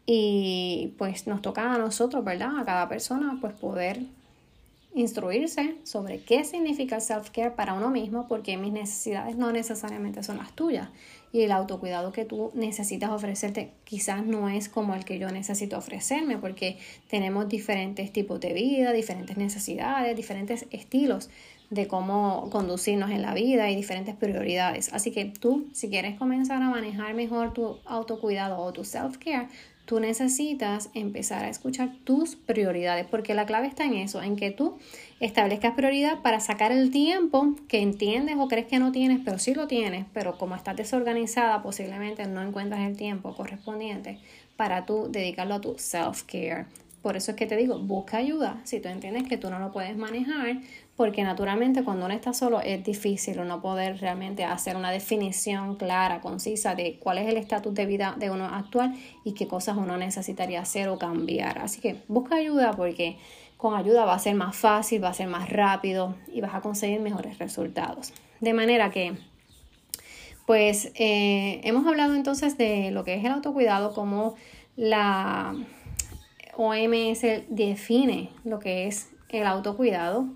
Y 0.07 0.95
pues 0.99 1.27
nos 1.27 1.42
toca 1.42 1.75
a 1.75 1.79
nosotros, 1.79 2.25
¿verdad? 2.25 2.59
A 2.59 2.64
cada 2.64 2.88
persona, 2.88 3.38
pues 3.40 3.55
poder 3.55 4.01
instruirse 4.97 5.77
sobre 5.83 6.21
qué 6.21 6.45
significa 6.45 6.97
el 6.97 7.03
self-care 7.03 7.55
para 7.55 7.75
uno 7.75 7.90
mismo, 7.90 8.27
porque 8.29 8.57
mis 8.57 8.73
necesidades 8.73 9.37
no 9.37 9.53
necesariamente 9.53 10.23
son 10.23 10.38
las 10.38 10.53
tuyas. 10.55 10.88
Y 11.33 11.42
el 11.42 11.53
autocuidado 11.53 12.12
que 12.12 12.25
tú 12.25 12.51
necesitas 12.55 13.11
ofrecerte 13.11 13.73
quizás 13.85 14.25
no 14.25 14.49
es 14.49 14.71
como 14.71 14.95
el 14.95 15.05
que 15.05 15.19
yo 15.19 15.29
necesito 15.31 15.77
ofrecerme, 15.77 16.38
porque 16.38 16.79
tenemos 17.11 17.47
diferentes 17.47 18.11
tipos 18.11 18.40
de 18.40 18.55
vida, 18.55 18.92
diferentes 18.92 19.37
necesidades, 19.37 20.16
diferentes 20.16 20.66
estilos 20.71 21.29
de 21.69 21.88
cómo 21.88 22.49
conducirnos 22.51 23.11
en 23.11 23.21
la 23.21 23.35
vida 23.35 23.69
y 23.71 23.77
diferentes 23.77 24.14
prioridades. 24.14 24.92
Así 24.95 25.11
que 25.11 25.27
tú, 25.27 25.66
si 25.73 25.90
quieres 25.90 26.16
comenzar 26.16 26.62
a 26.62 26.71
manejar 26.71 27.12
mejor 27.14 27.53
tu 27.53 27.79
autocuidado 27.85 28.59
o 28.59 28.73
tu 28.73 28.83
self-care, 28.83 29.49
tú 29.87 30.01
necesitas 30.01 30.90
empezar 30.94 31.44
a 31.44 31.49
escuchar 31.49 31.94
tus 32.05 32.37
prioridades, 32.37 33.07
porque 33.07 33.35
la 33.35 33.46
clave 33.46 33.68
está 33.68 33.85
en 33.85 33.94
eso, 33.94 34.20
en 34.20 34.37
que 34.37 34.51
tú 34.51 34.77
establezcas 35.20 35.75
prioridad 35.75 36.20
para 36.22 36.40
sacar 36.40 36.72
el 36.72 36.90
tiempo 36.90 37.55
que 37.68 37.81
entiendes 37.81 38.37
o 38.38 38.49
crees 38.49 38.66
que 38.66 38.81
no 38.81 38.92
tienes, 38.92 39.20
pero 39.25 39.38
sí 39.38 39.55
lo 39.55 39.68
tienes, 39.68 40.05
pero 40.12 40.37
como 40.37 40.57
estás 40.57 40.77
desorganizada, 40.77 41.62
posiblemente 41.62 42.27
no 42.27 42.42
encuentras 42.42 42.81
el 42.81 42.96
tiempo 42.96 43.35
correspondiente 43.35 44.18
para 44.57 44.85
tú 44.85 45.09
dedicarlo 45.11 45.55
a 45.55 45.61
tu 45.61 45.75
self-care. 45.79 46.66
Por 47.01 47.16
eso 47.16 47.31
es 47.31 47.37
que 47.37 47.46
te 47.46 47.57
digo, 47.57 47.79
busca 47.79 48.16
ayuda 48.16 48.61
si 48.64 48.81
tú 48.81 48.88
entiendes 48.88 49.29
que 49.29 49.37
tú 49.37 49.49
no 49.49 49.61
lo 49.61 49.70
puedes 49.70 49.96
manejar, 49.96 50.61
porque 50.96 51.22
naturalmente 51.22 51.85
cuando 51.85 52.06
uno 52.06 52.14
está 52.14 52.32
solo 52.32 52.61
es 52.61 52.82
difícil 52.82 53.38
uno 53.38 53.61
poder 53.61 54.00
realmente 54.00 54.44
hacer 54.44 54.76
una 54.76 54.90
definición 54.90 55.76
clara, 55.76 56.20
concisa 56.20 56.74
de 56.74 56.98
cuál 56.98 57.18
es 57.18 57.28
el 57.28 57.37
estatus 57.37 57.74
de 57.74 57.85
vida 57.85 58.14
de 58.18 58.30
uno 58.30 58.46
actual 58.46 58.94
y 59.22 59.32
qué 59.35 59.46
cosas 59.46 59.76
uno 59.76 59.98
necesitaría 59.98 60.61
hacer 60.61 60.88
o 60.88 60.98
cambiar. 60.98 61.59
Así 61.59 61.80
que 61.80 62.02
busca 62.09 62.37
ayuda 62.37 62.72
porque 62.72 63.18
con 63.56 63.74
ayuda 63.74 64.04
va 64.04 64.14
a 64.14 64.18
ser 64.18 64.35
más 64.35 64.56
fácil, 64.56 65.04
va 65.04 65.09
a 65.11 65.14
ser 65.14 65.28
más 65.28 65.50
rápido 65.50 66.14
y 66.32 66.40
vas 66.40 66.54
a 66.54 66.61
conseguir 66.61 67.00
mejores 67.00 67.38
resultados. 67.38 68.12
De 68.40 68.54
manera 68.54 68.90
que, 68.90 69.16
pues, 70.46 70.92
eh, 70.94 71.61
hemos 71.64 71.87
hablado 71.87 72.14
entonces 72.14 72.56
de 72.59 72.90
lo 72.90 73.04
que 73.04 73.14
es 73.14 73.24
el 73.24 73.32
autocuidado, 73.32 73.94
como 73.94 74.35
la 74.76 75.54
OMS 76.54 77.22
define 77.48 78.30
lo 78.44 78.59
que 78.59 78.87
es 78.87 79.11
el 79.30 79.46
autocuidado. 79.46 80.26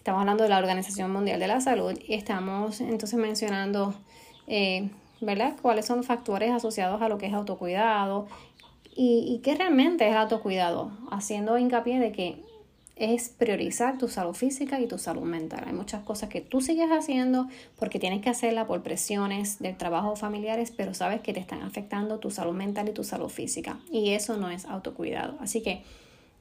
Estamos 0.00 0.20
hablando 0.20 0.44
de 0.44 0.48
la 0.48 0.56
Organización 0.56 1.12
Mundial 1.12 1.38
de 1.38 1.46
la 1.46 1.60
Salud 1.60 1.92
y 2.08 2.14
estamos 2.14 2.80
entonces 2.80 3.18
mencionando, 3.18 3.94
eh, 4.46 4.88
¿verdad?, 5.20 5.56
cuáles 5.60 5.84
son 5.84 5.98
los 5.98 6.06
factores 6.06 6.50
asociados 6.52 7.02
a 7.02 7.10
lo 7.10 7.18
que 7.18 7.26
es 7.26 7.34
autocuidado 7.34 8.26
y, 8.96 9.26
y 9.28 9.40
qué 9.42 9.56
realmente 9.56 10.08
es 10.08 10.16
autocuidado, 10.16 10.90
haciendo 11.10 11.58
hincapié 11.58 12.00
de 12.00 12.12
que 12.12 12.42
es 12.96 13.28
priorizar 13.28 13.98
tu 13.98 14.08
salud 14.08 14.32
física 14.32 14.80
y 14.80 14.88
tu 14.88 14.96
salud 14.96 15.24
mental. 15.24 15.64
Hay 15.66 15.74
muchas 15.74 16.02
cosas 16.02 16.30
que 16.30 16.40
tú 16.40 16.62
sigues 16.62 16.88
haciendo 16.88 17.48
porque 17.78 17.98
tienes 17.98 18.22
que 18.22 18.30
hacerla 18.30 18.66
por 18.66 18.82
presiones 18.82 19.58
del 19.58 19.76
trabajo 19.76 20.16
familiares, 20.16 20.72
pero 20.74 20.94
sabes 20.94 21.20
que 21.20 21.34
te 21.34 21.40
están 21.40 21.60
afectando 21.60 22.20
tu 22.20 22.30
salud 22.30 22.54
mental 22.54 22.88
y 22.88 22.92
tu 22.92 23.04
salud 23.04 23.28
física. 23.28 23.78
Y 23.92 24.12
eso 24.12 24.38
no 24.38 24.48
es 24.48 24.64
autocuidado. 24.64 25.36
Así 25.40 25.62
que 25.62 25.82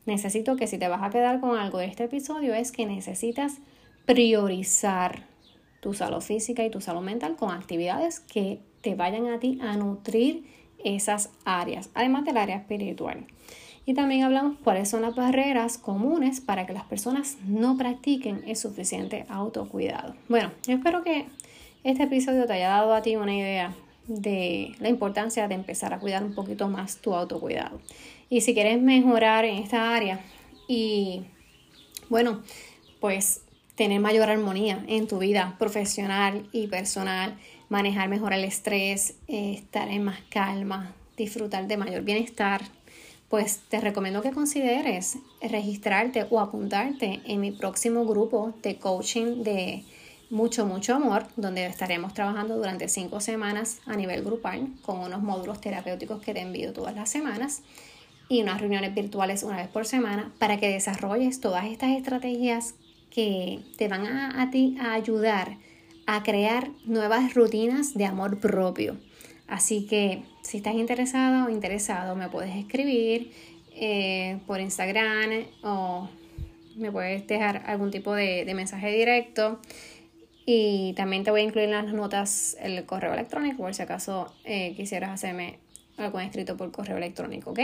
necesito 0.10 0.58
que 0.58 0.68
si 0.68 0.78
te 0.78 0.90
vas 0.90 1.02
a 1.02 1.10
quedar 1.10 1.40
con 1.40 1.58
algo 1.58 1.78
de 1.78 1.86
este 1.86 2.04
episodio 2.04 2.54
es 2.54 2.72
que 2.72 2.86
necesitas 2.86 3.58
priorizar 4.06 5.28
tu 5.80 5.94
salud 5.94 6.22
física 6.22 6.66
y 6.66 6.70
tu 6.70 6.82
salud 6.82 7.02
mental 7.02 7.38
con 7.38 7.52
actividades 7.52 8.20
que 8.20 8.60
te 8.82 8.96
vayan 8.96 9.28
a 9.28 9.40
ti 9.40 9.60
a 9.62 9.78
nutrir 9.78 10.44
esas 10.84 11.30
áreas, 11.46 11.90
además 11.94 12.26
del 12.26 12.38
área 12.38 12.58
espiritual. 12.58 13.26
Y 13.86 13.94
también 13.94 14.24
hablamos 14.24 14.58
cuáles 14.64 14.90
son 14.90 15.02
las 15.02 15.16
barreras 15.16 15.78
comunes 15.78 16.42
para 16.42 16.66
que 16.66 16.74
las 16.74 16.84
personas 16.84 17.38
no 17.46 17.78
practiquen 17.78 18.44
el 18.46 18.56
suficiente 18.56 19.26
autocuidado. 19.30 20.16
Bueno, 20.28 20.52
espero 20.68 21.04
que 21.04 21.26
este 21.84 22.04
episodio 22.04 22.46
te 22.46 22.54
haya 22.54 22.70
dado 22.70 22.94
a 22.94 23.02
ti 23.02 23.16
una 23.16 23.36
idea 23.36 23.74
de 24.08 24.76
la 24.80 24.90
importancia 24.90 25.48
de 25.48 25.56
empezar 25.56 25.94
a 25.94 26.00
cuidar 26.00 26.24
un 26.24 26.34
poquito 26.34 26.68
más 26.68 26.98
tu 26.98 27.16
autocuidado. 27.16 27.80
Y 28.30 28.42
si 28.42 28.54
quieres 28.54 28.82
mejorar 28.82 29.46
en 29.46 29.58
esta 29.58 29.96
área 29.96 30.20
y, 30.68 31.24
bueno, 32.10 32.42
pues 33.00 33.42
tener 33.76 34.00
mayor 34.00 34.30
armonía 34.30 34.84
en 34.88 35.08
tu 35.08 35.20
vida 35.20 35.56
profesional 35.58 36.48
y 36.52 36.68
personal, 36.68 37.38
manejar 37.70 38.10
mejor 38.10 38.34
el 38.34 38.44
estrés, 38.44 39.16
eh, 39.28 39.54
estar 39.54 39.90
en 39.90 40.04
más 40.04 40.20
calma, 40.30 40.94
disfrutar 41.18 41.68
de 41.68 41.78
mayor 41.78 42.04
bienestar, 42.04 42.62
pues 43.30 43.62
te 43.70 43.80
recomiendo 43.80 44.22
que 44.22 44.32
consideres 44.32 45.18
registrarte 45.42 46.26
o 46.30 46.40
apuntarte 46.40 47.22
en 47.26 47.40
mi 47.40 47.52
próximo 47.52 48.06
grupo 48.06 48.54
de 48.64 48.78
coaching 48.78 49.44
de 49.44 49.84
mucho, 50.30 50.66
mucho 50.66 50.96
amor, 50.96 51.26
donde 51.36 51.66
estaremos 51.66 52.14
trabajando 52.14 52.58
durante 52.58 52.90
cinco 52.90 53.22
semanas 53.22 53.80
a 53.86 53.96
nivel 53.96 54.24
grupal 54.24 54.68
con 54.82 55.00
unos 55.00 55.22
módulos 55.22 55.62
terapéuticos 55.62 56.22
que 56.22 56.34
te 56.34 56.42
envío 56.42 56.74
todas 56.74 56.96
las 56.96 57.10
semanas 57.10 57.62
y 58.30 58.42
unas 58.44 58.62
reuniones 58.62 58.94
virtuales 58.94 59.44
una 59.44 59.58
vez 59.58 59.68
por 59.68 59.86
semana 59.86 60.32
para 60.40 60.58
que 60.58 60.70
desarrolles 60.70 61.42
todas 61.42 61.66
estas 61.66 61.98
estrategias 61.98 62.76
que 63.10 63.60
te 63.78 63.88
van 63.88 64.06
a, 64.06 64.42
a 64.42 64.52
ti 64.52 64.78
a 64.80 64.94
ayudar 64.94 65.58
a 66.06 66.24
crear 66.24 66.70
nuevas 66.86 67.34
rutinas 67.34 67.96
de 67.96 68.06
amor 68.06 68.40
propio. 68.40 68.98
Así 69.48 69.88
que 69.88 70.24
si 70.44 70.58
estás 70.58 70.76
interesado 70.76 71.48
o 71.48 71.50
interesado, 71.50 72.16
me 72.16 72.30
puedes 72.30 72.56
escribir 72.56 73.32
eh, 73.76 74.40
por 74.46 74.60
Instagram 74.60 75.46
o 75.64 76.10
me 76.76 76.92
puedes 76.92 77.28
dejar 77.28 77.64
algún 77.66 77.92
tipo 77.92 78.14
de, 78.14 78.46
de, 78.46 78.54
mensaje 78.54 78.92
directo. 78.92 79.60
Y 80.46 80.94
también 80.94 81.24
te 81.24 81.32
voy 81.32 81.42
a 81.42 81.44
incluir 81.44 81.66
en 81.66 81.72
las 81.72 81.94
notas 81.94 82.58
el 82.60 82.86
correo 82.86 83.14
electrónico 83.14 83.58
por 83.58 83.74
si 83.74 83.82
acaso 83.82 84.34
eh, 84.46 84.74
quisieras 84.76 85.12
hacerme 85.12 85.60
algún 85.98 86.22
escrito 86.22 86.58
por 86.58 86.72
correo 86.72 86.98
electrónico, 86.98 87.52
¿ok? 87.52 87.60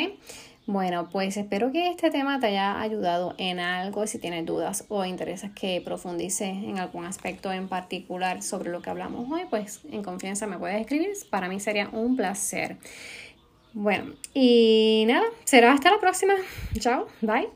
Bueno, 0.67 1.09
pues 1.11 1.37
espero 1.37 1.71
que 1.71 1.89
este 1.89 2.09
tema 2.09 2.39
te 2.39 2.47
haya 2.47 2.81
ayudado 2.81 3.35
en 3.37 3.59
algo. 3.59 4.07
Si 4.07 4.17
tienes 4.17 4.45
dudas 4.47 4.85
o 4.89 5.05
intereses 5.05 5.51
que 5.51 5.79
profundice 5.79 6.45
en 6.45 6.79
algún 6.79 7.05
aspecto 7.05 7.51
en 7.51 7.67
particular 7.67 8.41
sobre 8.41 8.71
lo 8.71 8.81
que 8.81 8.89
hablamos 8.89 9.31
hoy, 9.31 9.43
pues 9.49 9.81
en 9.91 10.01
confianza 10.01 10.47
me 10.47 10.57
puedes 10.57 10.81
escribir. 10.81 11.11
Para 11.29 11.47
mí 11.49 11.59
sería 11.59 11.89
un 11.91 12.15
placer. 12.15 12.77
Bueno, 13.73 14.13
y 14.33 15.03
nada, 15.07 15.25
será 15.43 15.71
hasta 15.71 15.91
la 15.91 15.99
próxima. 15.99 16.33
Chao, 16.79 17.07
bye. 17.21 17.49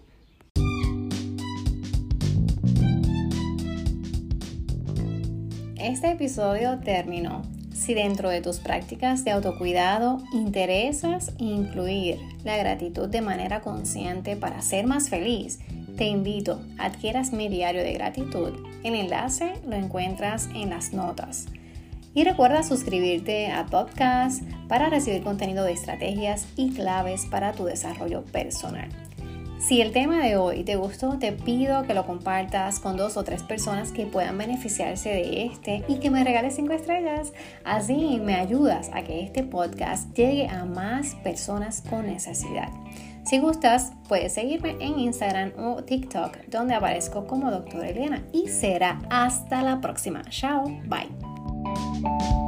Este 5.78 6.12
episodio 6.12 6.80
terminó. 6.84 7.42
Si 7.90 7.96
dentro 7.96 8.30
de 8.30 8.40
tus 8.40 8.60
prácticas 8.60 9.26
de 9.26 9.32
autocuidado 9.32 10.20
interesas 10.32 11.32
incluir 11.40 12.20
la 12.44 12.56
gratitud 12.56 13.10
de 13.10 13.22
manera 13.22 13.62
consciente 13.62 14.36
para 14.36 14.62
ser 14.62 14.86
más 14.86 15.10
feliz, 15.10 15.58
te 15.98 16.06
invito 16.06 16.62
a 16.78 16.86
adquieras 16.86 17.34
mi 17.34 17.50
diario 17.50 17.82
de 17.82 17.94
gratitud. 17.94 18.54
El 18.84 18.94
enlace 18.94 19.54
lo 19.68 19.76
encuentras 19.76 20.50
en 20.54 20.70
las 20.70 20.94
notas. 20.94 21.48
Y 22.14 22.24
recuerda 22.26 22.62
suscribirte 22.62 23.48
a 23.48 23.66
podcast 23.66 24.44
para 24.68 24.92
recibir 24.92 25.24
contenido 25.24 25.64
de 25.64 25.72
estrategias 25.72 26.46
y 26.58 26.74
claves 26.74 27.26
para 27.26 27.54
tu 27.54 27.66
desarrollo 27.66 28.24
personal. 28.24 28.90
Si 29.60 29.82
el 29.82 29.92
tema 29.92 30.24
de 30.24 30.38
hoy 30.38 30.64
te 30.64 30.78
gustó, 30.78 31.20
te 31.20 31.34
pido 31.34 31.84
que 31.84 31.94
lo 31.94 32.06
compartas 32.06 32.80
con 32.80 32.96
dos 32.96 33.18
o 33.18 33.24
tres 33.24 33.44
personas 33.44 33.92
que 33.92 34.06
puedan 34.06 34.38
beneficiarse 34.38 35.10
de 35.10 35.46
este 35.46 35.84
y 35.90 36.00
que 36.00 36.10
me 36.10 36.24
regales 36.24 36.56
cinco 36.56 36.74
estrellas. 36.74 37.34
Así 37.66 38.22
me 38.24 38.36
ayudas 38.36 38.90
a 38.94 39.04
que 39.04 39.22
este 39.22 39.44
podcast 39.44 40.16
llegue 40.16 40.48
a 40.48 40.64
más 40.64 41.16
personas 41.16 41.84
con 41.90 42.08
necesidad. 42.08 42.70
Si 43.26 43.38
gustas, 43.38 43.92
puedes 44.08 44.34
seguirme 44.34 44.78
en 44.80 44.98
Instagram 44.98 45.52
o 45.58 45.84
TikTok, 45.84 46.46
donde 46.48 46.74
aparezco 46.74 47.28
como 47.28 47.52
Doctora 47.52 47.90
Eliana. 47.90 48.24
Y 48.32 48.48
será 48.48 49.02
hasta 49.10 49.62
la 49.62 49.82
próxima. 49.82 50.24
Chao, 50.30 50.64
bye. 50.88 52.39